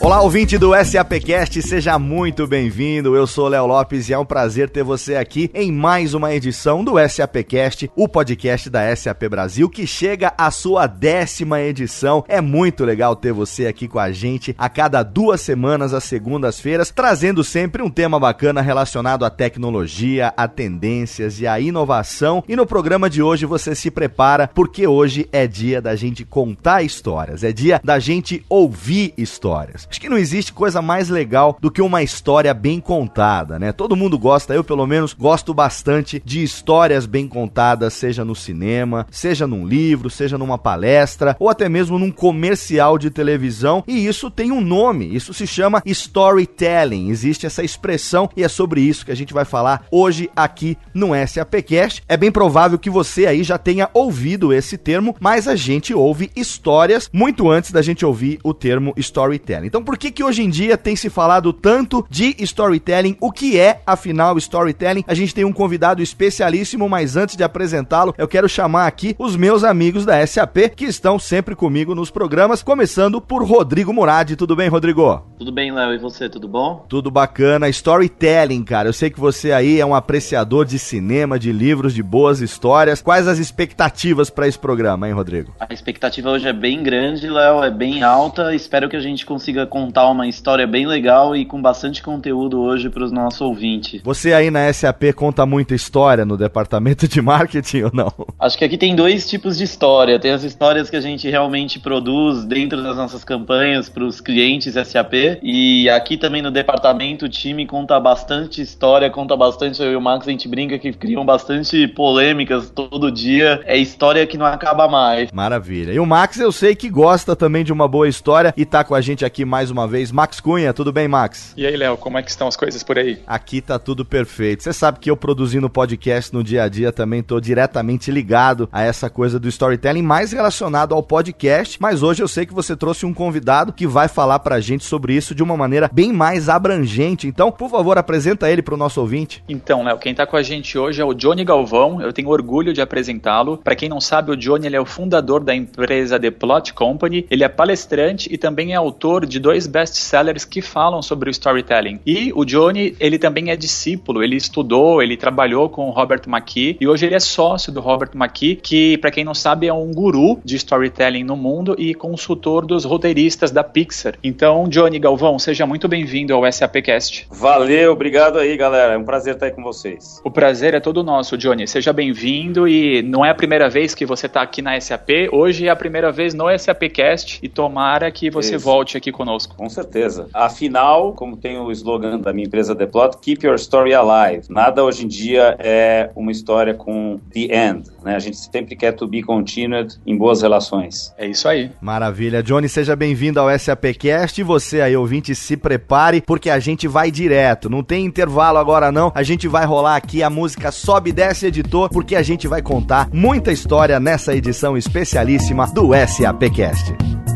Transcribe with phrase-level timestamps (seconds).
[0.00, 3.16] Olá, ouvinte do SAPcast, seja muito bem-vindo.
[3.16, 6.84] Eu sou Léo Lopes e é um prazer ter você aqui em mais uma edição
[6.84, 12.24] do SAPcast, o podcast da SAP Brasil, que chega à sua décima edição.
[12.28, 16.92] É muito legal ter você aqui com a gente a cada duas semanas, às segundas-feiras,
[16.92, 22.44] trazendo sempre um tema bacana relacionado à tecnologia, a tendências e à inovação.
[22.48, 26.82] E no programa de hoje você se prepara, porque hoje é dia da gente contar
[26.84, 29.88] histórias, é dia da gente ouvir histórias.
[29.98, 33.72] Acho que não existe coisa mais legal do que uma história bem contada, né?
[33.72, 39.08] Todo mundo gosta, eu pelo menos gosto bastante de histórias bem contadas, seja no cinema,
[39.10, 43.82] seja num livro, seja numa palestra ou até mesmo num comercial de televisão.
[43.88, 47.10] E isso tem um nome, isso se chama storytelling.
[47.10, 51.08] Existe essa expressão e é sobre isso que a gente vai falar hoje aqui no
[51.26, 52.04] SAPcast.
[52.08, 56.30] É bem provável que você aí já tenha ouvido esse termo, mas a gente ouve
[56.36, 59.66] histórias muito antes da gente ouvir o termo storytelling.
[59.66, 63.16] Então, por que que hoje em dia tem se falado tanto de storytelling?
[63.20, 65.04] O que é, afinal, storytelling?
[65.06, 69.36] A gente tem um convidado especialíssimo, mas antes de apresentá-lo, eu quero chamar aqui os
[69.36, 74.34] meus amigos da SAP que estão sempre comigo nos programas, começando por Rodrigo Murad.
[74.36, 75.22] Tudo bem, Rodrigo?
[75.38, 75.94] Tudo bem, Léo.
[75.94, 76.84] E você, tudo bom?
[76.88, 77.68] Tudo bacana.
[77.68, 78.88] Storytelling, cara.
[78.88, 83.00] Eu sei que você aí é um apreciador de cinema, de livros, de boas histórias.
[83.00, 85.54] Quais as expectativas para esse programa, hein, Rodrigo?
[85.60, 88.54] A expectativa hoje é bem grande, Léo, é bem alta.
[88.54, 92.88] Espero que a gente consiga contar uma história bem legal e com bastante conteúdo hoje
[92.88, 94.00] para os nossos ouvintes.
[94.02, 98.12] Você aí na SAP conta muita história no departamento de marketing ou não?
[98.38, 100.18] Acho que aqui tem dois tipos de história.
[100.18, 104.74] Tem as histórias que a gente realmente produz dentro das nossas campanhas para os clientes
[104.74, 109.82] SAP e aqui também no departamento o time conta bastante história, conta bastante.
[109.82, 113.60] Eu e o Max a gente brinca que criam bastante polêmicas todo dia.
[113.64, 115.30] É história que não acaba mais.
[115.32, 115.92] Maravilha.
[115.92, 118.94] E o Max eu sei que gosta também de uma boa história e tá com
[118.94, 120.12] a gente aqui mais uma vez.
[120.12, 121.52] Max Cunha, tudo bem, Max?
[121.56, 123.18] E aí, Léo, como é que estão as coisas por aí?
[123.26, 124.62] Aqui tá tudo perfeito.
[124.62, 128.82] Você sabe que eu produzindo podcast no dia a dia também tô diretamente ligado a
[128.82, 133.04] essa coisa do storytelling mais relacionado ao podcast, mas hoje eu sei que você trouxe
[133.04, 137.26] um convidado que vai falar pra gente sobre isso de uma maneira bem mais abrangente.
[137.26, 139.42] Então, por favor, apresenta ele pro nosso ouvinte.
[139.48, 142.00] Então, Léo, quem tá com a gente hoje é o Johnny Galvão.
[142.00, 143.58] Eu tenho orgulho de apresentá-lo.
[143.58, 147.26] Para quem não sabe, o Johnny ele é o fundador da empresa The Plot Company.
[147.30, 151.98] Ele é palestrante e também é autor de dois best-sellers que falam sobre o storytelling.
[152.04, 156.76] E o Johnny, ele também é discípulo, ele estudou, ele trabalhou com o Robert McKee
[156.78, 159.90] e hoje ele é sócio do Robert McKee, que para quem não sabe é um
[159.90, 164.16] guru de storytelling no mundo e consultor dos roteiristas da Pixar.
[164.22, 167.26] Então, Johnny Galvão, seja muito bem-vindo ao SAPcast.
[167.30, 168.92] Valeu, obrigado aí, galera.
[168.92, 170.20] É um prazer estar aí com vocês.
[170.22, 171.66] O prazer é todo nosso, Johnny.
[171.66, 175.68] Seja bem-vindo e não é a primeira vez que você está aqui na SAP, hoje
[175.68, 178.64] é a primeira vez no SAPcast e tomara que você Isso.
[178.66, 179.37] volte aqui conosco.
[179.46, 180.28] Com certeza.
[180.32, 184.44] Afinal, como tem o slogan da minha empresa The Plot, keep your story alive.
[184.48, 187.90] Nada hoje em dia é uma história com the end.
[188.02, 188.14] Né?
[188.14, 191.12] A gente sempre quer to be continued em boas relações.
[191.16, 191.70] É isso aí.
[191.80, 192.42] Maravilha.
[192.42, 197.10] Johnny, seja bem-vindo ao SAPcast e você aí, ouvinte, se prepare porque a gente vai
[197.10, 197.68] direto.
[197.68, 199.12] Não tem intervalo agora não.
[199.14, 202.62] A gente vai rolar aqui a música Sobe e Desce Editor porque a gente vai
[202.62, 207.27] contar muita história nessa edição especialíssima do SAPcast.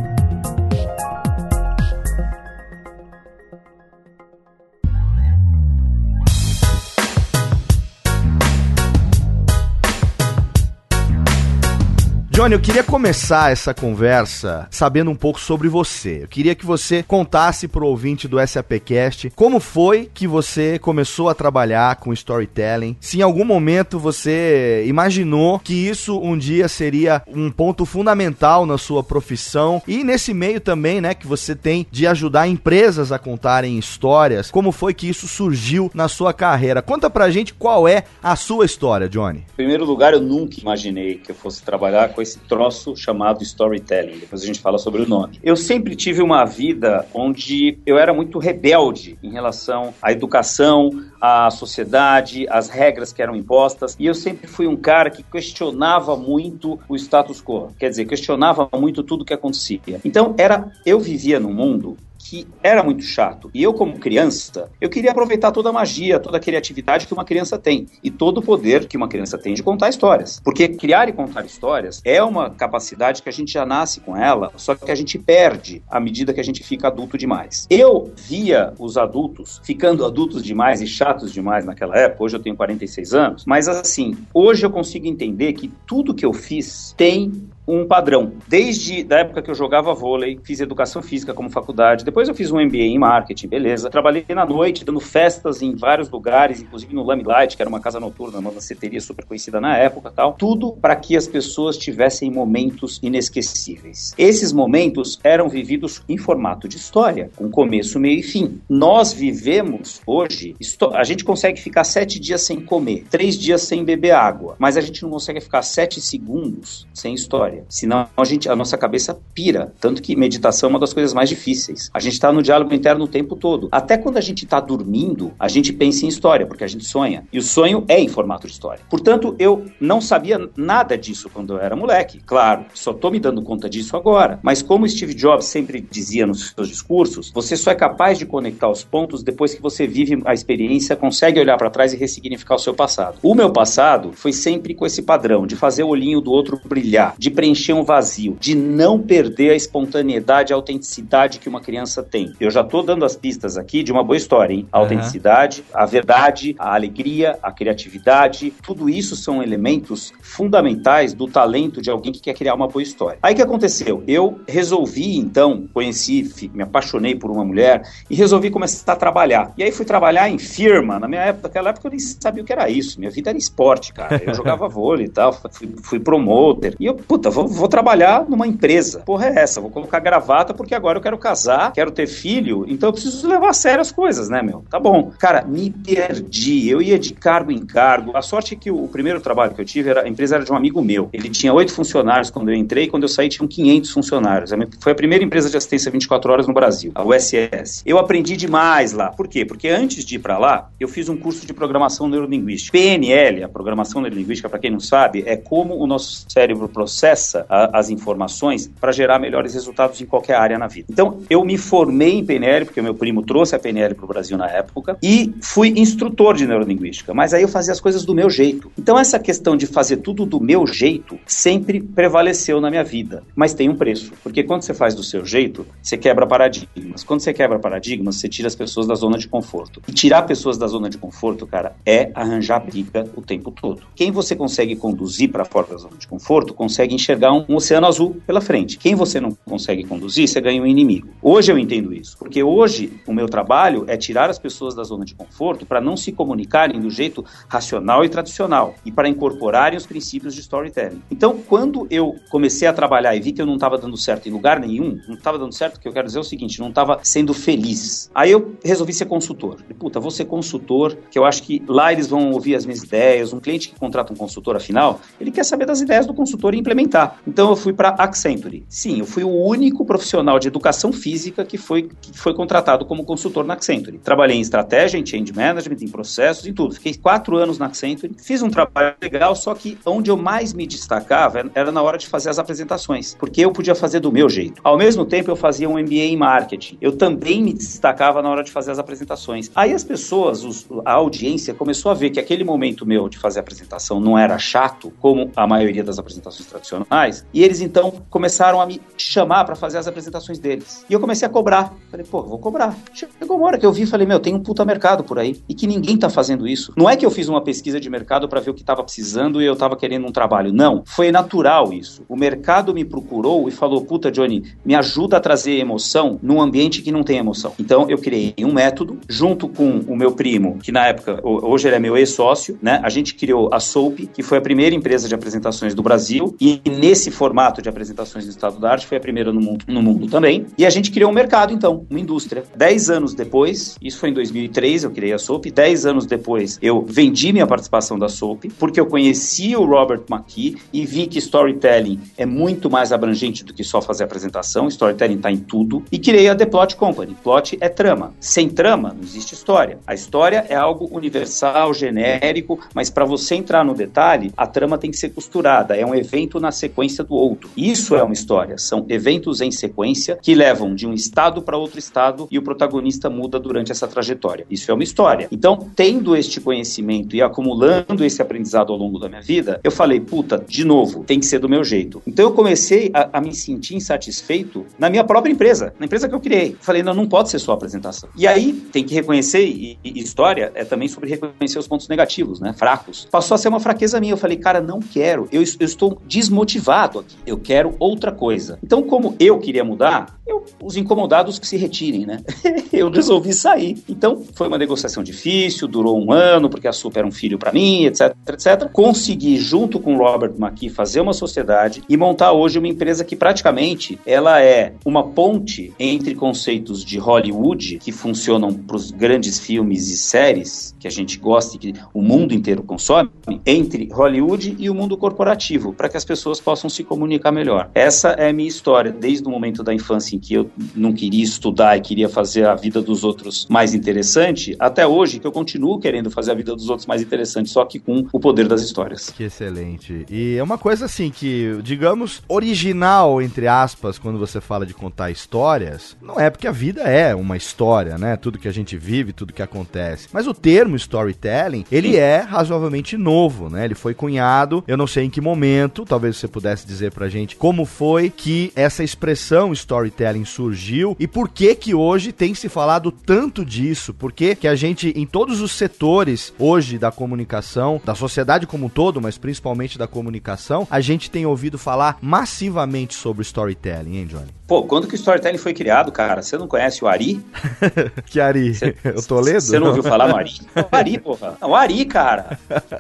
[12.43, 16.25] Johnny, eu queria começar essa conversa sabendo um pouco sobre você.
[16.25, 21.37] Eu queria que você contasse pro ouvinte do SAPcast como foi que você começou a
[21.37, 22.97] trabalhar com storytelling.
[23.01, 28.77] Se em algum momento você imaginou que isso um dia seria um ponto fundamental na
[28.77, 33.79] sua profissão e nesse meio também, né, que você tem de ajudar empresas a contarem
[33.79, 34.51] histórias.
[34.51, 36.83] Como foi que isso surgiu na sua carreira?
[36.83, 39.47] Conta pra gente qual é a sua história, Johnny.
[39.53, 44.19] Em primeiro lugar, eu nunca imaginei que eu fosse trabalhar com esse troço chamado storytelling.
[44.19, 45.39] Depois a gente fala sobre o nome.
[45.43, 50.91] Eu sempre tive uma vida onde eu era muito rebelde em relação à educação,
[51.21, 53.97] à sociedade, às regras que eram impostas.
[53.99, 57.73] E eu sempre fui um cara que questionava muito o status quo.
[57.79, 59.81] Quer dizer, questionava muito tudo que acontecia.
[60.05, 61.97] Então, era eu vivia num mundo
[62.33, 63.51] que era muito chato.
[63.53, 67.27] E eu, como criança, eu queria aproveitar toda a magia, toda a criatividade que uma
[67.27, 70.41] criança tem e todo o poder que uma criança tem de contar histórias.
[70.43, 74.51] Porque criar e contar histórias é uma capacidade que a gente já nasce com ela,
[74.57, 77.67] só que a gente perde à medida que a gente fica adulto demais.
[77.69, 82.25] Eu via os adultos ficando adultos demais e chatos demais naquela época.
[82.25, 86.33] Hoje eu tenho 46 anos, mas assim, hoje eu consigo entender que tudo que eu
[86.33, 88.33] fiz tem um padrão.
[88.49, 92.51] Desde a época que eu jogava vôlei, fiz educação física como faculdade, depois eu fiz
[92.51, 93.91] um MBA em marketing, beleza.
[93.91, 98.01] Trabalhei na noite, dando festas em vários lugares, inclusive no Lamelight, que era uma casa
[98.01, 100.35] noturna, uma danceteria super conhecida na época tal.
[100.35, 104.15] Tudo para que as pessoas tivessem momentos inesquecíveis.
[104.19, 108.61] Esses momentos eram vividos em formato de história, com começo, meio e fim.
[108.69, 110.57] Nós vivemos hoje,
[110.95, 114.81] a gente consegue ficar sete dias sem comer, três dias sem beber água, mas a
[114.81, 117.65] gente não consegue ficar sete segundos sem história história.
[117.69, 119.73] Senão a, gente, a nossa cabeça pira.
[119.81, 121.91] Tanto que meditação é uma das coisas mais difíceis.
[121.93, 123.69] A gente está no diálogo interno o tempo todo.
[123.71, 127.27] Até quando a gente está dormindo, a gente pensa em história, porque a gente sonha.
[127.33, 128.83] E o sonho é em formato de história.
[128.89, 132.21] Portanto, eu não sabia nada disso quando eu era moleque.
[132.25, 134.39] Claro, só estou me dando conta disso agora.
[134.43, 138.69] Mas como Steve Jobs sempre dizia nos seus discursos, você só é capaz de conectar
[138.69, 142.59] os pontos depois que você vive a experiência, consegue olhar para trás e ressignificar o
[142.59, 143.19] seu passado.
[143.23, 147.15] O meu passado foi sempre com esse padrão de fazer o olhinho do outro brilhar,
[147.19, 152.33] de preencher um vazio, de não perder a espontaneidade, a autenticidade que uma criança tem.
[152.39, 154.69] Eu já estou dando as pistas aqui de uma boa história, hein?
[154.71, 154.85] A uhum.
[154.85, 161.91] autenticidade, a verdade, a alegria, a criatividade, tudo isso são elementos fundamentais do talento de
[161.91, 163.19] alguém que quer criar uma boa história.
[163.21, 164.05] Aí o que aconteceu?
[164.07, 169.53] Eu resolvi, então, conheci, me apaixonei por uma mulher e resolvi começar a trabalhar.
[169.59, 171.01] E aí fui trabalhar em firma.
[171.01, 173.01] Na minha época, naquela época eu nem sabia o que era isso.
[173.01, 174.23] Minha vida era esporte, cara.
[174.25, 176.77] Eu jogava vôlei e tal, fui, fui promoter.
[176.79, 179.01] E eu, puta, vou, vou trabalhar numa empresa.
[179.01, 179.61] Porra é essa?
[179.61, 183.51] Vou colocar gravata porque agora eu quero casar, quero ter filho, então eu preciso levar
[183.51, 184.65] a sério as coisas, né, meu?
[184.71, 185.13] Tá bom.
[185.19, 186.69] Cara, me perdi.
[186.69, 188.17] Eu ia de cargo em cargo.
[188.17, 190.53] A sorte é que o, primeiro trabalho que eu tive, era, a empresa era de
[190.53, 191.09] um amigo meu.
[191.13, 194.51] Ele tinha oito funcionários quando eu entrei, quando eu saí tinham 500 funcionários.
[194.81, 197.83] Foi a primeira empresa de assistência 24 horas no Brasil, a USS.
[197.87, 199.11] Eu aprendi demais lá.
[199.11, 199.45] Por quê?
[199.45, 202.77] Porque antes de ir para lá, eu fiz um curso de programação neurolinguística.
[202.77, 207.47] PNL, a programação neurolinguística, para quem não sabe, é como o nosso cérebro processa processa
[207.49, 210.89] a, as informações para gerar melhores resultados em qualquer área na vida.
[210.91, 214.37] Então, eu me formei em PNL, porque meu primo trouxe a PNL para o Brasil
[214.37, 218.29] na época, e fui instrutor de neurolinguística, mas aí eu fazia as coisas do meu
[218.29, 218.71] jeito.
[218.77, 223.55] Então, essa questão de fazer tudo do meu jeito sempre prevaleceu na minha vida, mas
[223.55, 227.05] tem um preço, porque quando você faz do seu jeito, você quebra paradigmas.
[227.05, 229.81] Quando você quebra paradigmas, você tira as pessoas da zona de conforto.
[229.87, 233.83] E tirar pessoas da zona de conforto, cara, é arranjar briga o tempo todo.
[233.95, 237.87] Quem você consegue conduzir para fora da zona de conforto, consegue enxergar enxergar um, oceano
[237.87, 238.79] azul pela frente.
[238.79, 241.09] Quem você não consegue conduzir, você ganha um inimigo.
[241.23, 245.05] Hoje eu entendo isso, porque hoje o meu trabalho é tirar as pessoas da zona
[245.05, 249.87] de conforto para não se comunicarem do jeito racional e tradicional e para incorporarem os
[249.87, 251.03] princípios de storytelling.
[251.11, 254.33] Então, quando eu comecei a trabalhar e vi que eu não estava dando certo em
[254.33, 256.99] lugar nenhum, não estava dando certo, que eu quero dizer é o seguinte, não estava
[257.03, 258.11] sendo feliz.
[258.15, 259.59] Aí eu resolvi ser consultor.
[259.69, 262.83] E, puta, vou ser consultor, que eu acho que lá eles vão ouvir as minhas
[262.83, 263.33] ideias.
[263.33, 266.59] Um cliente que contrata um consultor, afinal, ele quer saber das ideias do consultor e
[266.59, 267.02] implementar.
[267.27, 268.65] Então eu fui para Accenture.
[268.69, 273.05] Sim, eu fui o único profissional de educação física que foi, que foi contratado como
[273.05, 273.99] consultor na Accenture.
[273.99, 276.75] Trabalhei em estratégia, em change management, em processos, em tudo.
[276.75, 280.67] Fiquei quatro anos na Accenture, fiz um trabalho legal, só que onde eu mais me
[280.67, 284.61] destacava era na hora de fazer as apresentações, porque eu podia fazer do meu jeito.
[284.63, 286.79] Ao mesmo tempo, eu fazia um MBA em marketing.
[286.81, 289.51] Eu também me destacava na hora de fazer as apresentações.
[289.55, 293.41] Aí as pessoas, os, a audiência, começou a ver que aquele momento meu de fazer
[293.41, 296.87] apresentação não era chato, como a maioria das apresentações tradicionais
[297.33, 300.85] e eles então começaram a me chamar para fazer as apresentações deles.
[300.89, 301.75] E eu comecei a cobrar.
[301.91, 302.77] Falei, pô, vou cobrar.
[302.93, 305.41] Chegou uma hora que eu vi e falei, meu, tem um puta mercado por aí
[305.49, 306.73] e que ninguém tá fazendo isso.
[306.77, 309.41] Não é que eu fiz uma pesquisa de mercado para ver o que tava precisando
[309.41, 310.53] e eu tava querendo um trabalho.
[310.53, 312.03] Não, foi natural isso.
[312.09, 316.83] O mercado me procurou e falou, puta, Johnny, me ajuda a trazer emoção num ambiente
[316.83, 317.53] que não tem emoção.
[317.59, 321.77] Então eu criei um método junto com o meu primo, que na época, hoje ele
[321.77, 322.81] é meu ex-sócio, né?
[322.83, 326.61] A gente criou a Soap, que foi a primeira empresa de apresentações do Brasil e
[326.79, 330.07] nesse formato de apresentações do estado da arte, foi a primeira no mundo, no mundo
[330.09, 330.47] também.
[330.57, 332.45] E a gente criou um mercado, então, uma indústria.
[332.57, 335.47] Dez anos depois, isso foi em 2003, eu criei a Soap.
[335.47, 340.57] Dez anos depois, eu vendi minha participação da Soap, porque eu conheci o Robert McKee
[340.73, 344.69] e vi que storytelling é muito mais abrangente do que só fazer apresentação.
[344.69, 345.83] Storytelling está em tudo.
[345.91, 347.17] E criei a The Plot Company.
[347.23, 348.15] Plot é trama.
[348.21, 349.79] Sem trama, não existe história.
[349.87, 354.91] A história é algo universal, genérico, mas para você entrar no detalhe, a trama tem
[354.91, 355.77] que ser costurada.
[355.77, 357.51] É um evento na sequência do outro.
[357.57, 358.57] Isso é uma história.
[358.57, 363.11] São eventos em sequência que levam de um estado para outro estado e o protagonista
[363.11, 364.47] muda durante essa trajetória.
[364.49, 365.27] Isso é uma história.
[365.33, 369.99] Então, tendo este conhecimento e acumulando esse aprendizado ao longo da minha vida, eu falei,
[370.01, 372.01] puta, de novo, tem que ser do meu jeito.
[372.07, 376.15] Então eu comecei a, a me sentir insatisfeito na minha própria empresa, na empresa que
[376.15, 376.57] eu criei.
[376.61, 378.09] Falei, não, não pode ser só apresentação.
[378.17, 382.39] E aí tem que reconhecer, e, e história é também sobre reconhecer os pontos negativos,
[382.39, 382.53] né?
[382.53, 383.09] Fracos.
[383.11, 384.13] Passou a ser uma fraqueza minha.
[384.13, 385.29] Eu falei, cara, não quero.
[385.33, 387.17] Eu, eu estou desmotivado aqui.
[387.27, 388.59] Eu quero outra coisa.
[388.63, 392.21] Então, como eu queria mudar, eu, os incomodados que se retirem, né?
[392.73, 393.83] eu resolvi sair.
[393.89, 397.53] Então, foi uma negociação difícil, durou um ano, porque a Super era um filho para
[397.53, 398.71] mim, etc, etc.
[398.73, 403.17] Consegui, junto com o Robert McKee, fazer uma sociedade e montar hoje uma empresa que
[403.17, 409.89] praticamente ela é uma ponte entre conceitos de Hollywood que funcionam para os grandes filmes
[409.89, 413.11] e séries que a gente gosta e que o mundo inteiro consome,
[413.45, 417.71] entre Hollywood e o mundo corporativo, para que as pessoas possam se comunicar melhor.
[417.75, 421.23] Essa é a minha história, desde o momento da infância em que eu não queria
[421.23, 425.79] estudar e queria fazer a vida dos outros mais interessante, até hoje que eu continuo
[425.79, 429.11] querendo fazer a vida dos outros mais interessante, só que com o poder das histórias.
[429.11, 430.05] Que excelente.
[430.11, 435.11] E é uma coisa assim que, digamos, original, entre aspas, quando você fala de contar
[435.11, 438.17] histórias, não é porque a vida é uma história, né?
[438.17, 440.09] Tudo que a gente vive, tudo que acontece.
[440.13, 443.65] Mas o termo storytelling, ele é razoavelmente novo, né?
[443.65, 447.37] Ele foi cunhado, eu não sei em que momento, talvez você pudesse dizer pra gente
[447.37, 452.91] como foi que essa expressão storytelling surgiu e por que que hoje tem se falado
[452.91, 453.95] tanto disso?
[453.95, 458.67] Por que que a gente, em todos os setores hoje da comunicação, da sociedade como
[458.67, 464.07] um todo, mas principalmente da comunicação, a gente tem ouvido falar massivamente sobre storytelling, hein,
[464.07, 464.43] Johnny?
[464.47, 466.21] Pô, quando que o storytelling foi criado, cara?
[466.21, 467.25] Você não conhece o Ari?
[468.07, 468.55] que Ari?
[468.55, 469.41] Cê, o Toledo?
[469.41, 470.33] Você não ouviu falar no Ari?
[470.73, 471.37] O Ari, porra.
[471.41, 472.39] Não, o Ari, cara.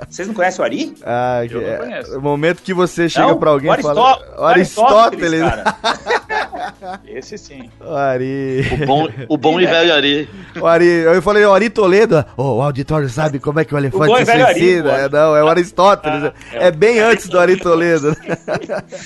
[0.09, 0.94] Vocês não conhecem o Ari?
[1.02, 2.18] Ah, eu não é, conheço.
[2.18, 4.19] O momento que você chega não, pra alguém e fala...
[4.39, 5.75] Aristóteles, cara.
[7.06, 7.71] Esse sim.
[7.80, 8.62] O Ari.
[8.73, 10.28] O bom, o bom e velho Ari.
[10.61, 10.87] O Ari.
[10.87, 12.25] Eu falei, o Ari Toledo.
[12.37, 14.92] Oh, o auditório sabe como é que o elefante o se suicida.
[14.92, 16.25] É, não, é o Aristóteles.
[16.25, 18.16] Ah, é, é, bem é antes do Ari Toledo.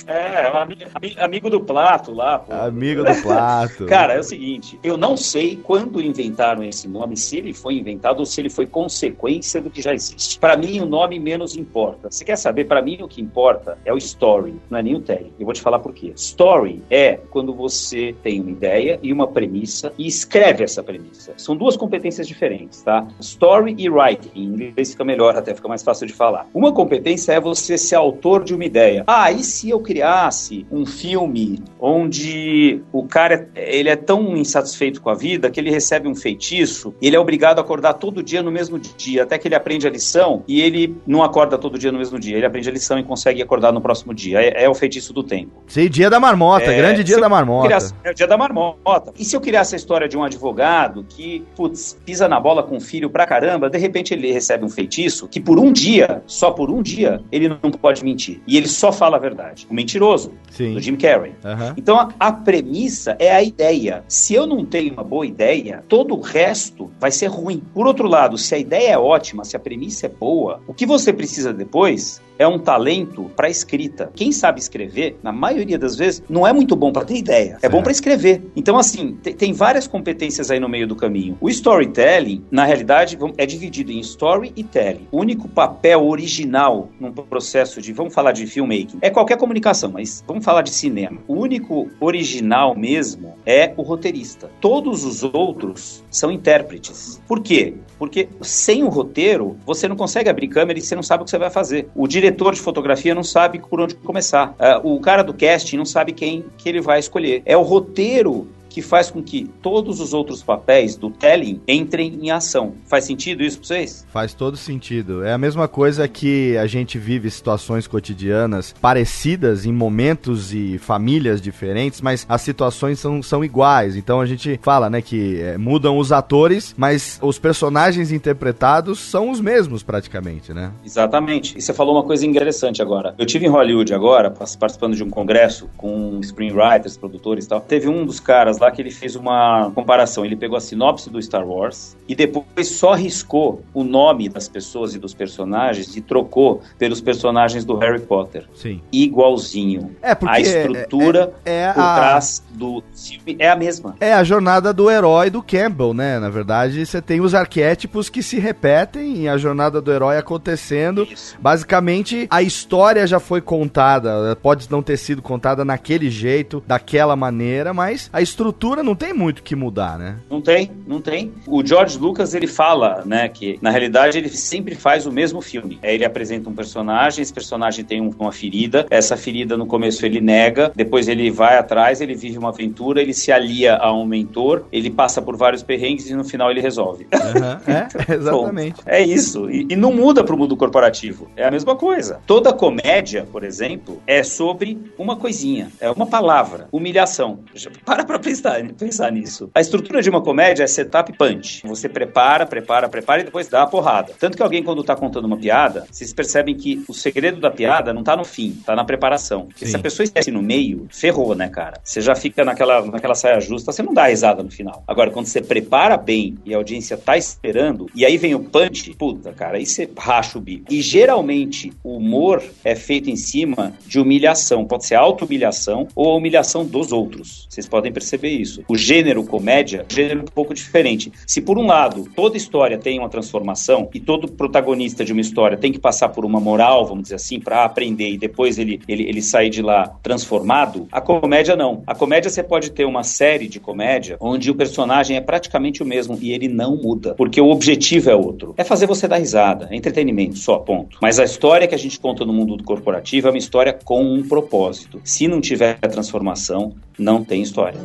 [0.06, 0.82] É, é amigo,
[1.18, 2.38] amigo do Plato lá.
[2.38, 2.52] Pô.
[2.52, 3.86] Amigo do Plato.
[3.86, 4.78] Cara, é o seguinte.
[4.82, 8.66] Eu não sei quando inventaram esse nome, se ele foi inventado ou se ele foi
[8.66, 10.38] consequência do que já existe.
[10.38, 12.10] Para mim, o nome menos importa.
[12.10, 12.64] Você quer saber?
[12.64, 15.32] Para mim, o que importa é o story, não é nem o telling.
[15.38, 16.12] Eu vou te falar por quê.
[16.14, 21.34] Story é quando você tem uma ideia e uma premissa e escreve essa premissa.
[21.36, 23.06] São duas competências diferentes, tá?
[23.20, 24.30] Story e writing.
[24.34, 26.46] Em inglês fica melhor, até fica mais fácil de falar.
[26.54, 29.04] Uma competência é você ser autor de uma ideia.
[29.06, 35.10] Ah, e se eu criasse um filme onde o cara ele é tão insatisfeito com
[35.10, 38.42] a vida que ele recebe um feitiço e ele é obrigado a acordar todo dia
[38.42, 41.92] no mesmo dia, até que ele aprende a lição e ele não acorda todo dia
[41.92, 42.34] no mesmo dia.
[42.34, 44.40] Ele aprende a lição e consegue acordar no próximo dia.
[44.40, 45.52] É, é o feitiço do tempo.
[45.66, 47.66] Sim, dia da marmota, é, grande dia da marmota.
[47.66, 49.12] Criasse, é o dia da marmota.
[49.18, 52.76] E se eu criasse a história de um advogado que, putz, pisa na bola com
[52.76, 56.50] o filho pra caramba, de repente ele recebe um feitiço que por um dia, só
[56.50, 58.40] por um dia, ele não pode mentir.
[58.46, 59.66] E ele só fala a verdade.
[59.70, 60.74] O mentiroso, Sim.
[60.74, 61.34] do Jim Carrey.
[61.44, 61.74] Uhum.
[61.76, 64.04] Então a, a premissa é a ideia.
[64.08, 67.62] Se eu não tenho uma boa ideia, todo o resto vai ser ruim.
[67.74, 70.86] Por outro lado, se a ideia é ótima, se a premissa é boa, o que
[70.86, 74.10] você precisa depois é um talento para escrita.
[74.14, 77.68] Quem sabe escrever, na maioria das vezes, não é muito bom para ter ideia, é
[77.68, 78.42] bom para escrever.
[78.54, 81.36] Então, assim, tem várias competências aí no meio do caminho.
[81.40, 85.06] O storytelling, na realidade, é dividido em story e telling.
[85.10, 90.22] O único papel original num processo de, vamos falar de filmmaking, é qualquer comunicação, mas
[90.26, 91.18] vamos falar de cinema.
[91.26, 94.50] O único original mesmo é o roteirista.
[94.60, 97.20] Todos os outros são intérpretes.
[97.26, 97.74] Por quê?
[97.98, 101.30] Porque sem o roteiro, você não consegue abrir câmera e você não sabe o que
[101.30, 101.88] você vai fazer.
[101.94, 104.54] O diretor de fotografia não sabe por onde começar.
[104.82, 107.42] Uh, o cara do casting não sabe quem que ele vai escolher.
[107.44, 112.30] É o roteiro que faz com que todos os outros papéis do telling entrem em
[112.30, 112.74] ação.
[112.84, 114.06] Faz sentido isso para vocês?
[114.12, 115.24] Faz todo sentido.
[115.24, 121.40] É a mesma coisa que a gente vive situações cotidianas parecidas em momentos e famílias
[121.40, 123.96] diferentes, mas as situações são, são iguais.
[123.96, 129.30] Então a gente fala, né, que é, mudam os atores, mas os personagens interpretados são
[129.30, 130.70] os mesmos praticamente, né?
[130.84, 131.56] Exatamente.
[131.56, 133.14] E você falou uma coisa interessante agora.
[133.16, 137.62] Eu tive em Hollywood agora, participando de um congresso com screenwriters, produtores e tal.
[137.62, 140.24] Teve um dos caras lá lá que ele fez uma comparação.
[140.24, 144.94] Ele pegou a sinopse do Star Wars e depois só riscou o nome das pessoas
[144.94, 148.44] e dos personagens e trocou pelos personagens do Harry Potter.
[148.54, 148.82] Sim.
[148.92, 149.96] Igualzinho.
[150.02, 151.94] É, porque a estrutura é, é, é por a...
[151.94, 153.96] trás do filme é a mesma.
[154.00, 156.18] É a jornada do herói do Campbell, né?
[156.18, 161.06] Na verdade, você tem os arquétipos que se repetem e a jornada do herói acontecendo.
[161.10, 161.36] Isso.
[161.40, 164.36] Basicamente, a história já foi contada.
[164.36, 168.45] Pode não ter sido contada naquele jeito, daquela maneira, mas a estrutura
[168.82, 170.16] não tem muito que mudar, né?
[170.30, 171.32] Não tem, não tem.
[171.46, 175.78] O George Lucas, ele fala, né, que na realidade ele sempre faz o mesmo filme.
[175.82, 180.04] É, ele apresenta um personagem, esse personagem tem um, uma ferida, essa ferida no começo
[180.04, 184.04] ele nega, depois ele vai atrás, ele vive uma aventura, ele se alia a um
[184.04, 187.06] mentor, ele passa por vários perrengues e no final ele resolve.
[187.12, 188.76] Uhum, é, exatamente.
[188.76, 189.50] Bom, é isso.
[189.50, 191.28] E, e não muda pro mundo corporativo.
[191.36, 192.20] É a mesma coisa.
[192.26, 197.40] Toda comédia, por exemplo, é sobre uma coisinha, é uma palavra, humilhação.
[197.84, 198.35] Para pra pensar,
[198.76, 199.50] pensar nisso.
[199.54, 201.62] A estrutura de uma comédia é setup punch.
[201.66, 204.12] Você prepara, prepara, prepara e depois dá a porrada.
[204.18, 207.92] Tanto que alguém, quando tá contando uma piada, vocês percebem que o segredo da piada
[207.92, 209.46] não tá no fim, tá na preparação.
[209.46, 211.80] Porque se a pessoa esquece no meio, ferrou, né, cara?
[211.82, 214.82] Você já fica naquela, naquela saia justa, você não dá risada no final.
[214.86, 218.94] Agora, quando você prepara bem e a audiência tá esperando, e aí vem o punch,
[218.94, 220.72] puta, cara, aí você racha o bico.
[220.72, 224.64] E geralmente o humor é feito em cima de humilhação.
[224.64, 227.46] Pode ser auto-humilhação ou a humilhação dos outros.
[227.48, 228.62] Vocês podem perceber isso.
[228.68, 231.12] O gênero comédia é um gênero um pouco diferente.
[231.26, 235.56] Se por um lado toda história tem uma transformação e todo protagonista de uma história
[235.56, 239.04] tem que passar por uma moral, vamos dizer assim, para aprender e depois ele, ele,
[239.04, 241.82] ele sair de lá transformado, a comédia não.
[241.86, 245.86] A comédia você pode ter uma série de comédia onde o personagem é praticamente o
[245.86, 248.54] mesmo e ele não muda, porque o objetivo é outro.
[248.56, 250.98] É fazer você dar risada, é entretenimento só, ponto.
[251.00, 254.26] Mas a história que a gente conta no mundo corporativo é uma história com um
[254.26, 255.00] propósito.
[255.04, 257.78] Se não tiver transformação, não tem história.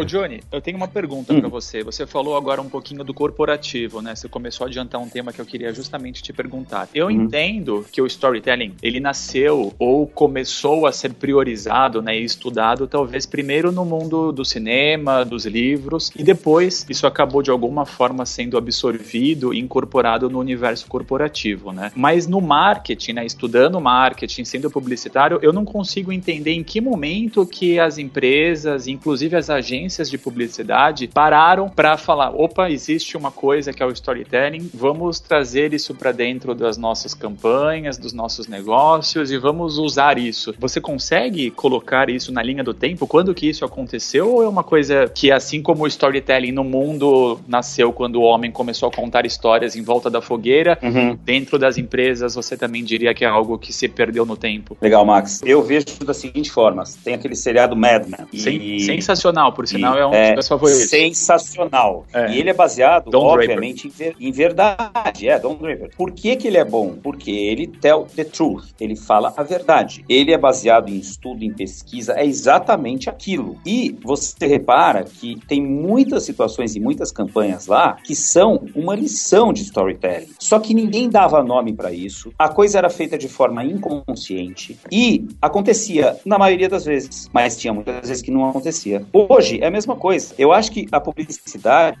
[0.00, 1.40] Ô Johnny, eu tenho uma pergunta hum.
[1.40, 1.82] para você.
[1.82, 4.14] Você falou agora um pouquinho do corporativo, né?
[4.14, 6.88] Você começou a adiantar um tema que eu queria justamente te perguntar.
[6.94, 7.12] Eu uhum.
[7.12, 13.26] entendo que o storytelling, ele nasceu ou começou a ser priorizado, né, e estudado talvez
[13.26, 18.56] primeiro no mundo do cinema, dos livros, e depois isso acabou de alguma forma sendo
[18.56, 21.92] absorvido e incorporado no universo corporativo, né?
[21.94, 27.44] Mas no marketing, né, estudando marketing, sendo publicitário, eu não consigo entender em que momento
[27.46, 33.30] que as empresas, inclusive as agências agências de publicidade pararam para falar: opa, existe uma
[33.30, 38.46] coisa que é o storytelling, vamos trazer isso para dentro das nossas campanhas, dos nossos
[38.46, 40.54] negócios e vamos usar isso.
[40.58, 43.06] Você consegue colocar isso na linha do tempo?
[43.06, 44.32] Quando que isso aconteceu?
[44.32, 48.52] Ou é uma coisa que, assim como o storytelling no mundo nasceu quando o homem
[48.52, 51.18] começou a contar histórias em volta da fogueira, uhum.
[51.24, 54.76] dentro das empresas você também diria que é algo que se perdeu no tempo?
[54.80, 55.40] Legal, Max.
[55.44, 58.20] Eu vejo da seguinte forma: tem aquele seriado Mad Men.
[58.32, 58.80] E...
[59.00, 60.90] Sensacional, por sinal, é um é, dos meus favoritos.
[60.90, 62.06] Sensacional.
[62.12, 62.32] É.
[62.32, 65.28] E ele é baseado, Don obviamente, em, ver, em, verdade.
[65.28, 65.90] É, Don Draper.
[65.96, 66.96] Por que, que ele é bom?
[67.02, 68.66] Porque ele tell the truth.
[68.80, 70.04] Ele fala a verdade.
[70.08, 72.14] Ele é baseado em estudo, em pesquisa.
[72.14, 73.58] É exatamente aquilo.
[73.64, 79.52] E você repara que tem muitas situações e muitas campanhas lá que são uma lição
[79.52, 80.30] de storytelling.
[80.38, 82.32] Só que ninguém dava nome para isso.
[82.38, 84.78] A coisa era feita de forma inconsciente.
[84.90, 87.28] E acontecia na maioria das vezes.
[87.32, 89.04] Mas tinha muitas vezes que não acontecia.
[89.12, 90.34] Hoje é a mesma coisa.
[90.38, 91.98] Eu acho que a publicidade,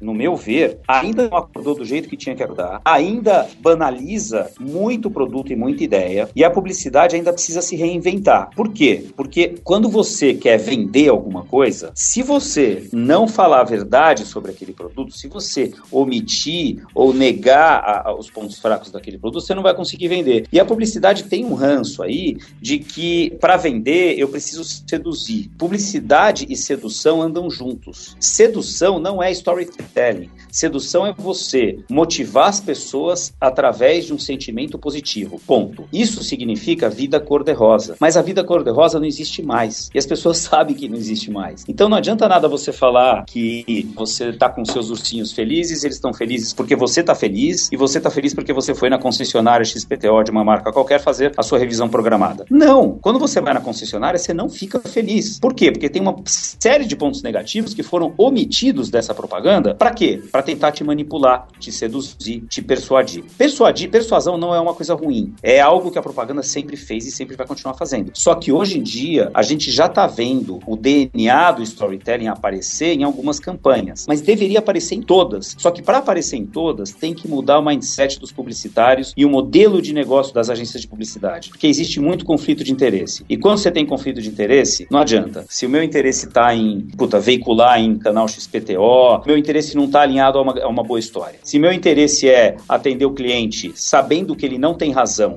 [0.00, 5.10] no meu ver, ainda não acordou do jeito que tinha que acordar, ainda banaliza muito
[5.10, 8.50] produto e muita ideia, e a publicidade ainda precisa se reinventar.
[8.54, 9.06] Por quê?
[9.16, 14.72] Porque quando você quer vender alguma coisa, se você não falar a verdade sobre aquele
[14.72, 19.62] produto, se você omitir ou negar a, a, os pontos fracos daquele produto, você não
[19.62, 20.46] vai conseguir vender.
[20.52, 25.50] E a publicidade tem um ranço aí de que para vender eu preciso seduzir.
[25.58, 28.16] Publicidade e sedução andam juntos.
[28.20, 30.30] Sedução não é storytelling.
[30.50, 35.40] Sedução é você motivar as pessoas através de um sentimento positivo.
[35.46, 35.84] Ponto.
[35.92, 37.96] Isso significa vida cor-de-rosa.
[37.98, 39.90] Mas a vida cor-de-rosa não existe mais.
[39.94, 41.64] E as pessoas sabem que não existe mais.
[41.68, 46.12] Então não adianta nada você falar que você está com seus ursinhos felizes, eles estão
[46.12, 50.22] felizes porque você está feliz, e você está feliz porque você foi na concessionária XPTO
[50.24, 52.44] de uma marca qualquer fazer a sua revisão programada.
[52.50, 52.98] Não!
[53.00, 55.38] Quando você vai na concessionária, você não fica feliz.
[55.38, 55.70] Por quê?
[55.70, 59.74] Porque tem uma série de de pontos negativos que foram omitidos dessa propaganda.
[59.74, 60.22] Para quê?
[60.30, 63.24] Para tentar te manipular, te seduzir, te persuadir.
[63.36, 65.34] Persuadir, persuasão não é uma coisa ruim.
[65.42, 68.12] É algo que a propaganda sempre fez e sempre vai continuar fazendo.
[68.14, 72.94] Só que hoje em dia a gente já está vendo o DNA do storytelling aparecer
[72.94, 75.56] em algumas campanhas, mas deveria aparecer em todas.
[75.58, 79.30] Só que para aparecer em todas tem que mudar o mindset dos publicitários e o
[79.30, 83.24] modelo de negócio das agências de publicidade, porque existe muito conflito de interesse.
[83.28, 85.46] E quando você tem conflito de interesse, não adianta.
[85.48, 90.02] Se o meu interesse está em puta, veicular em canal XPTO, meu interesse não está
[90.02, 91.38] alinhado a uma, a uma boa história.
[91.42, 95.36] Se meu interesse é atender o cliente sabendo que ele não tem razão,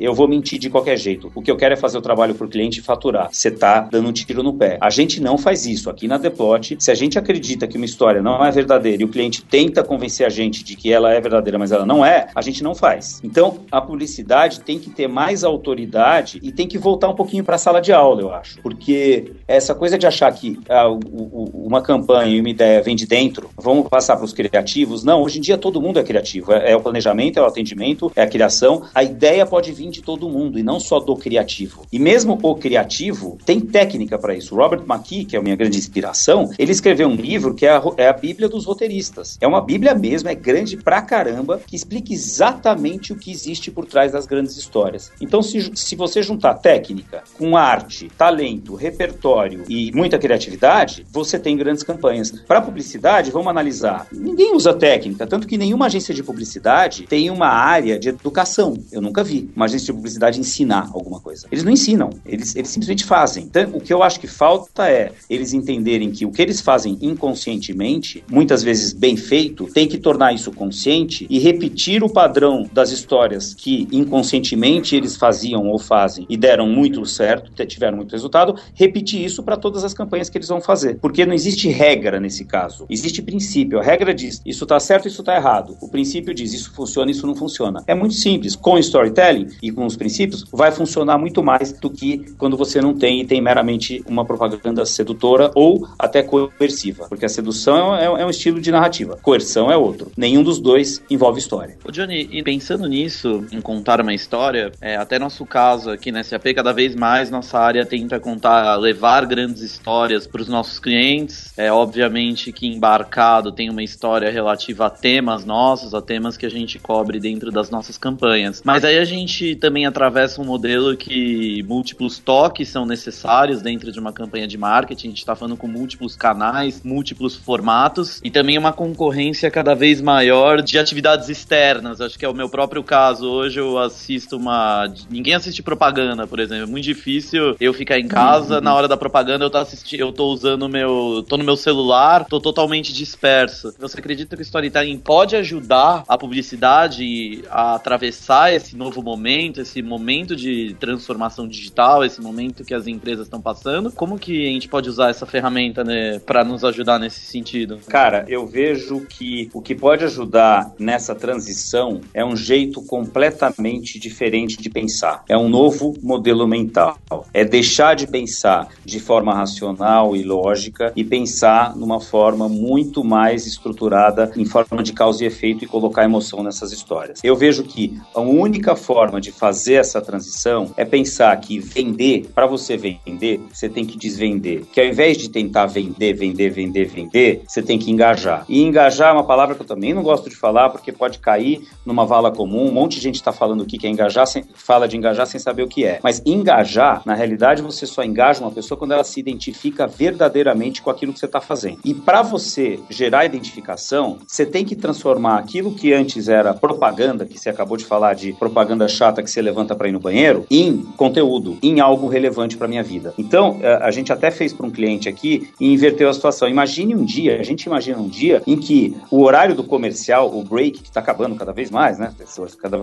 [0.00, 1.30] eu vou mentir de qualquer jeito.
[1.34, 3.28] O que eu quero é fazer o trabalho pro cliente e faturar.
[3.32, 4.78] Você tá dando um tiro no pé.
[4.80, 5.88] A gente não faz isso.
[5.88, 9.08] Aqui na Deplot, se a gente acredita que uma história não é verdadeira e o
[9.08, 12.42] cliente tenta convencer a gente de que ela é verdadeira, mas ela não é, a
[12.42, 13.20] gente não faz.
[13.24, 17.56] Então, a publicidade tem que ter mais autoridade e tem que voltar um pouquinho para
[17.56, 18.60] a sala de aula, eu acho.
[18.60, 23.06] Porque essa coisa de achar que o, o, uma campanha e uma ideia vem de
[23.06, 25.04] dentro, vamos passar para os criativos.
[25.04, 26.52] Não, hoje em dia todo mundo é criativo.
[26.52, 28.82] É, é, o planejamento, é o atendimento, é a criação.
[28.94, 31.86] A ideia pode vir de todo mundo e não só do criativo.
[31.92, 34.54] E mesmo o criativo tem técnica para isso.
[34.54, 37.82] Robert McKee, que é a minha grande inspiração, ele escreveu um livro que é a,
[37.96, 39.38] é a Bíblia dos roteiristas.
[39.40, 43.86] É uma Bíblia mesmo, é grande pra caramba, que explica exatamente o que existe por
[43.86, 45.12] trás das grandes histórias.
[45.20, 50.61] Então, se, se você juntar técnica com arte, talento, repertório e muita criatividade,
[51.10, 52.30] você tem grandes campanhas.
[52.30, 54.06] Para publicidade, vamos analisar.
[54.12, 58.76] Ninguém usa técnica, tanto que nenhuma agência de publicidade tem uma área de educação.
[58.92, 61.46] Eu nunca vi uma agência de publicidade ensinar alguma coisa.
[61.50, 63.44] Eles não ensinam, eles, eles simplesmente fazem.
[63.44, 66.98] Então, o que eu acho que falta é eles entenderem que o que eles fazem
[67.00, 72.90] inconscientemente, muitas vezes bem feito, tem que tornar isso consciente e repetir o padrão das
[72.90, 79.24] histórias que inconscientemente eles faziam ou fazem e deram muito certo, tiveram muito resultado, repetir
[79.24, 80.98] isso para todas as campanhas que eles vão fazer.
[81.00, 83.78] Porque não existe regra nesse caso, existe princípio.
[83.78, 85.76] A regra diz isso está certo, isso está errado.
[85.80, 87.82] O princípio diz isso funciona, isso não funciona.
[87.86, 88.54] É muito simples.
[88.54, 92.94] Com storytelling e com os princípios, vai funcionar muito mais do que quando você não
[92.94, 97.06] tem e tem meramente uma propaganda sedutora ou até coerciva.
[97.08, 100.10] Porque a sedução é, é um estilo de narrativa, coerção é outro.
[100.16, 101.76] Nenhum dos dois envolve história.
[101.84, 106.22] Ô Johnny, e pensando nisso, em contar uma história, é, até nosso caso aqui na
[106.22, 111.52] SAP, cada vez mais nossa área tenta contar, levar grandes histórias para os nossos clientes.
[111.56, 116.50] É obviamente que embarcado tem uma história relativa a temas nossos, a temas que a
[116.50, 118.62] gente cobre dentro das nossas campanhas.
[118.64, 124.00] Mas aí a gente também atravessa um modelo que múltiplos toques são necessários dentro de
[124.00, 125.08] uma campanha de marketing.
[125.08, 130.00] A gente está falando com múltiplos canais, múltiplos formatos e também uma concorrência cada vez
[130.00, 132.00] maior de atividades externas.
[132.00, 133.28] Acho que é o meu próprio caso.
[133.28, 134.90] Hoje eu assisto uma.
[135.10, 136.64] Ninguém assiste propaganda, por exemplo.
[136.64, 138.60] É muito difícil eu ficar em casa, uhum.
[138.60, 141.24] na hora da propaganda eu tô assistindo, eu tô usando meu.
[141.28, 143.74] tô no meu celular, tô totalmente disperso.
[143.78, 149.82] Você acredita que o storytelling pode ajudar a publicidade a atravessar esse novo momento, esse
[149.82, 153.90] momento de transformação digital, esse momento que as empresas estão passando?
[153.92, 157.78] Como que a gente pode usar essa ferramenta né, para nos ajudar nesse sentido?
[157.88, 164.60] Cara, eu vejo que o que pode ajudar nessa transição é um jeito completamente diferente
[164.60, 165.24] de pensar.
[165.28, 166.98] É um novo modelo mental.
[167.32, 173.46] É deixar de pensar de forma racional e lógica e pensar numa forma muito mais
[173.46, 177.20] estruturada em forma de causa e efeito e colocar emoção nessas histórias.
[177.22, 182.46] Eu vejo que a única forma de fazer essa transição é pensar que vender, para
[182.46, 184.64] você vender, você tem que desvender.
[184.72, 188.44] Que ao invés de tentar vender, vender, vender, vender, você tem que engajar.
[188.48, 191.66] E engajar é uma palavra que eu também não gosto de falar porque pode cair
[191.84, 192.68] numa vala comum.
[192.68, 195.40] Um monte de gente está falando o que é engajar, sem, fala de engajar sem
[195.40, 196.00] saber o que é.
[196.02, 200.90] Mas engajar, na realidade, você só engaja uma pessoa quando ela se identifica verdadeiramente com
[200.90, 201.78] aquilo que você está fazendo.
[201.84, 207.38] E para você gerar identificação, você tem que transformar aquilo que antes era propaganda, que
[207.38, 210.78] você acabou de falar de propaganda chata que você levanta para ir no banheiro, em
[210.96, 213.14] conteúdo, em algo relevante para minha vida.
[213.16, 216.48] Então, eh, a gente até fez para um cliente aqui e inverteu a situação.
[216.48, 220.42] Imagine um dia, a gente imagina um dia em que o horário do comercial, o
[220.42, 222.12] break, que está acabando cada vez mais, né?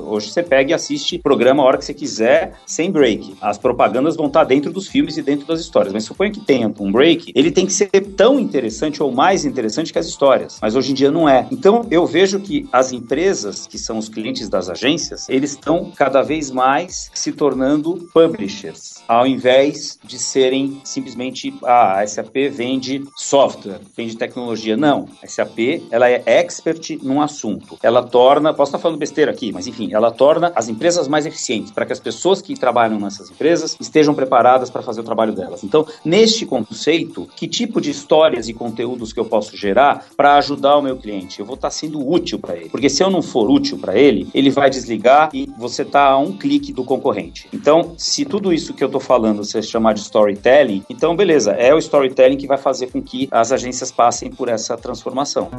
[0.08, 3.36] Hoje você pega e assiste programa a hora que você quiser, sem break.
[3.42, 5.92] As propagandas vão estar tá dentro dos filmes e dentro das histórias.
[5.92, 9.92] Mas suponha que tenha um break, ele tem que ser tão interessante ou mais interessante
[9.94, 10.60] que as histórias.
[10.62, 11.48] Mas hoje em dia não é.
[11.52, 16.22] Então, eu vejo que as empresas, que são os clientes das agências, eles estão cada
[16.22, 23.80] vez mais se tornando publishers, ao invés de serem simplesmente ah, a SAP vende software,
[23.96, 24.76] vende tecnologia.
[24.76, 27.78] Não, a SAP ela é expert num assunto.
[27.82, 31.72] Ela torna, posso estar falando besteira aqui, mas enfim, ela torna as empresas mais eficientes
[31.72, 35.64] para que as pessoas que trabalham nessas empresas estejam preparadas para fazer o trabalho delas.
[35.64, 40.36] Então, neste conceito perfeito que tipo de histórias e conteúdos que eu posso gerar para
[40.36, 41.40] ajudar o meu cliente.
[41.40, 42.70] Eu vou estar tá sendo útil para ele.
[42.70, 46.18] Porque se eu não for útil para ele, ele vai desligar e você está a
[46.18, 47.48] um clique do concorrente.
[47.54, 51.74] Então, se tudo isso que eu estou falando você chamar de storytelling, então beleza, é
[51.74, 55.50] o storytelling que vai fazer com que as agências passem por essa transformação.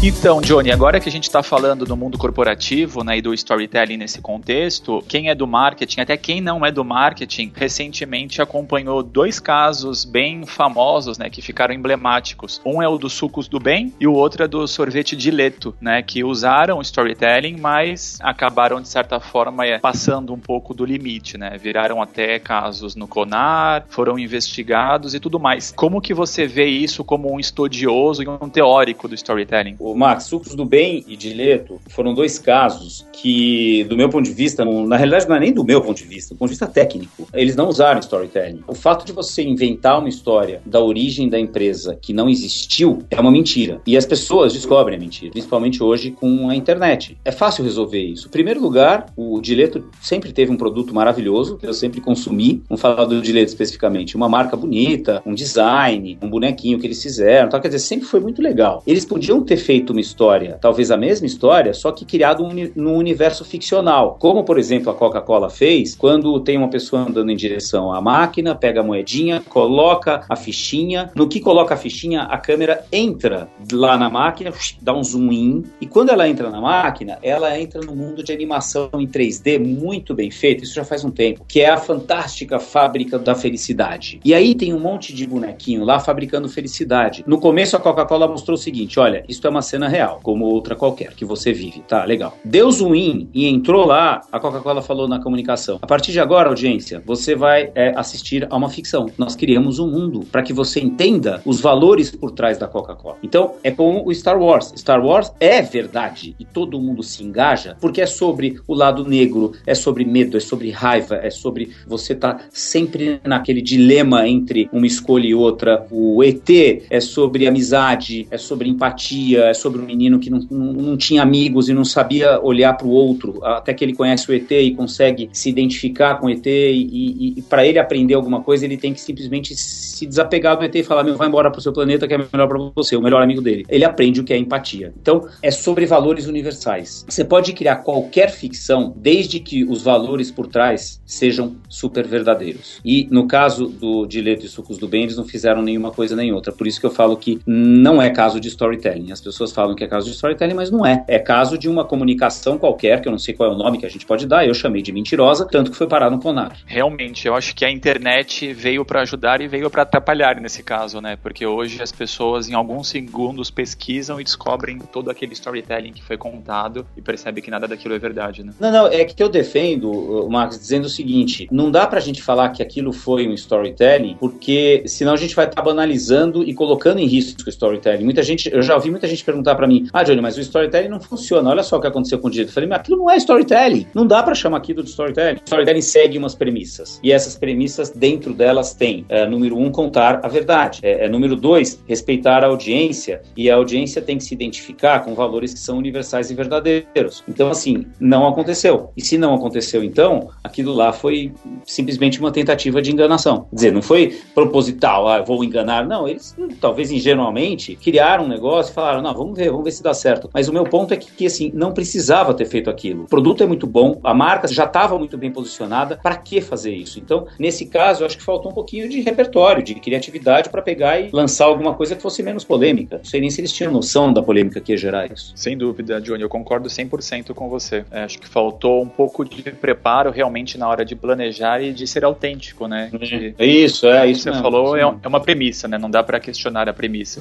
[0.00, 3.96] Então, Johnny, agora que a gente está falando do mundo corporativo né, e do storytelling
[3.96, 9.40] nesse contexto, quem é do marketing, até quem não é do marketing, recentemente acompanhou dois
[9.40, 12.60] casos bem famosos, né, que ficaram emblemáticos.
[12.64, 15.74] Um é o dos sucos do bem e o outro é do sorvete de leto,
[15.80, 21.36] né, que usaram storytelling, mas acabaram de certa forma é, passando um pouco do limite,
[21.36, 25.72] né, viraram até casos no CONAR, foram investigados e tudo mais.
[25.74, 29.76] Como que você vê isso como um estudioso e um teórico do storytelling?
[29.88, 34.34] O Max, Sucos do Bem e Dileto foram dois casos que, do meu ponto de
[34.34, 36.66] vista, na realidade não é nem do meu ponto de vista, do ponto de vista
[36.66, 38.62] técnico, eles não usaram storytelling.
[38.68, 43.18] O fato de você inventar uma história da origem da empresa que não existiu é
[43.18, 43.80] uma mentira.
[43.86, 47.16] E as pessoas descobrem a mentira, principalmente hoje com a internet.
[47.24, 48.28] É fácil resolver isso.
[48.28, 52.62] Em primeiro lugar, o Dileto sempre teve um produto maravilhoso, que eu sempre consumi.
[52.68, 54.16] Vamos falar do Dileto especificamente.
[54.16, 57.48] Uma marca bonita, um design, um bonequinho que eles fizeram.
[57.48, 58.82] Então, quer dizer, sempre foi muito legal.
[58.86, 62.50] Eles podiam ter feito feito uma história, talvez a mesma história, só que criado um,
[62.74, 64.16] num universo ficcional.
[64.18, 68.54] Como, por exemplo, a Coca-Cola fez, quando tem uma pessoa andando em direção à máquina,
[68.54, 71.10] pega a moedinha, coloca a fichinha.
[71.14, 75.64] No que coloca a fichinha, a câmera entra lá na máquina, dá um zoom in,
[75.80, 80.14] e quando ela entra na máquina, ela entra no mundo de animação em 3D muito
[80.14, 84.20] bem feito, isso já faz um tempo, que é a fantástica fábrica da felicidade.
[84.24, 87.22] E aí tem um monte de bonequinho lá fabricando felicidade.
[87.26, 90.74] No começo a Coca-Cola mostrou o seguinte: olha, isso é uma cena real, como outra
[90.74, 91.80] qualquer que você vive.
[91.86, 92.36] Tá, legal.
[92.44, 95.78] Deu zoom e entrou lá, a Coca-Cola falou na comunicação.
[95.82, 99.10] A partir de agora, audiência, você vai é, assistir a uma ficção.
[99.18, 103.16] Nós criamos um mundo para que você entenda os valores por trás da Coca-Cola.
[103.22, 104.72] Então, é como o Star Wars.
[104.76, 109.52] Star Wars é verdade e todo mundo se engaja porque é sobre o lado negro,
[109.66, 114.86] é sobre medo, é sobre raiva, é sobre você tá sempre naquele dilema entre uma
[114.86, 115.86] escolha e outra.
[115.90, 116.48] O ET
[116.90, 121.22] é sobre amizade, é sobre empatia, é sobre um menino que não, não, não tinha
[121.22, 124.74] amigos e não sabia olhar para o outro, até que ele conhece o ET e
[124.74, 128.76] consegue se identificar com o ET e, e, e para ele aprender alguma coisa, ele
[128.76, 131.72] tem que simplesmente se desapegar do ET e falar, meu, vai embora para o seu
[131.72, 133.64] planeta que é melhor para você, o melhor amigo dele.
[133.68, 134.92] Ele aprende o que é empatia.
[135.00, 137.04] Então, é sobre valores universais.
[137.08, 142.80] Você pode criar qualquer ficção desde que os valores por trás sejam super verdadeiros.
[142.84, 146.32] E no caso do Dileto e Sucos do Bem, eles não fizeram nenhuma coisa nem
[146.32, 146.52] outra.
[146.52, 149.12] Por isso que eu falo que não é caso de storytelling.
[149.12, 151.04] As pessoas falam que é caso de storytelling, mas não é.
[151.08, 153.86] É caso de uma comunicação qualquer, que eu não sei qual é o nome que
[153.86, 156.56] a gente pode dar, eu chamei de mentirosa, tanto que foi parar no CONAR.
[156.66, 161.00] Realmente, eu acho que a internet veio para ajudar e veio para atrapalhar nesse caso,
[161.00, 161.16] né?
[161.16, 166.16] Porque hoje as pessoas em alguns segundos pesquisam e descobrem todo aquele storytelling que foi
[166.16, 168.52] contado e percebem que nada daquilo é verdade, né?
[168.58, 172.50] Não, não, é que eu defendo, Marcos, dizendo o seguinte: não dá pra gente falar
[172.50, 176.98] que aquilo foi um storytelling, porque senão a gente vai estar tá banalizando e colocando
[176.98, 178.04] em risco o storytelling.
[178.04, 180.88] Muita gente, eu já ouvi muita gente perguntar para mim: "Ah, Johnny, mas o storytelling
[180.88, 181.50] não funciona.
[181.50, 182.50] Olha só o que aconteceu com o direito".
[182.50, 183.86] Eu falei: "Mas aquilo não é storytelling.
[183.94, 185.40] Não dá para chamar aquilo de storytelling.
[185.44, 187.00] Storytelling segue umas premissas.
[187.02, 190.80] E essas premissas dentro delas tem, é, número um, contar a verdade.
[190.82, 193.22] É, é, número dois, respeitar a audiência.
[193.36, 197.22] E a audiência tem que se identificar com valores que são universais e verdadeiros.
[197.28, 198.92] Então, assim, não aconteceu.
[198.96, 201.32] E se não aconteceu, então, aquilo lá foi
[201.64, 203.46] simplesmente uma tentativa de enganação.
[203.50, 205.86] Quer dizer, não foi proposital, ah, vou enganar.
[205.86, 209.82] Não, eles, talvez ingenuamente, criaram um negócio e falaram: não, vamos ver, vamos ver se
[209.82, 210.30] dá certo.
[210.32, 213.04] Mas o meu ponto é que, que assim, não precisava ter feito aquilo.
[213.04, 216.74] O produto é muito bom, a marca já estava muito bem posicionada, para que fazer
[216.74, 216.98] isso?
[216.98, 221.00] Então, nesse caso, eu acho que faltou um pouquinho de repertório, de criatividade para pegar
[221.00, 222.98] e lançar alguma coisa que fosse menos polêmica.
[222.98, 225.32] Não sei nem se eles tinham noção da polêmica que ia gerar isso.
[225.34, 227.84] Sem dúvida, Johnny, eu concordo 100% com você.
[227.90, 231.86] É, acho que faltou um pouco de preparo realmente na hora de planejar e de
[231.86, 232.90] ser autêntico, né?
[232.92, 234.22] De, é isso, é isso.
[234.22, 235.78] Você mesmo, falou, é, é uma premissa, né?
[235.78, 237.20] Não dá para questionar a premissa.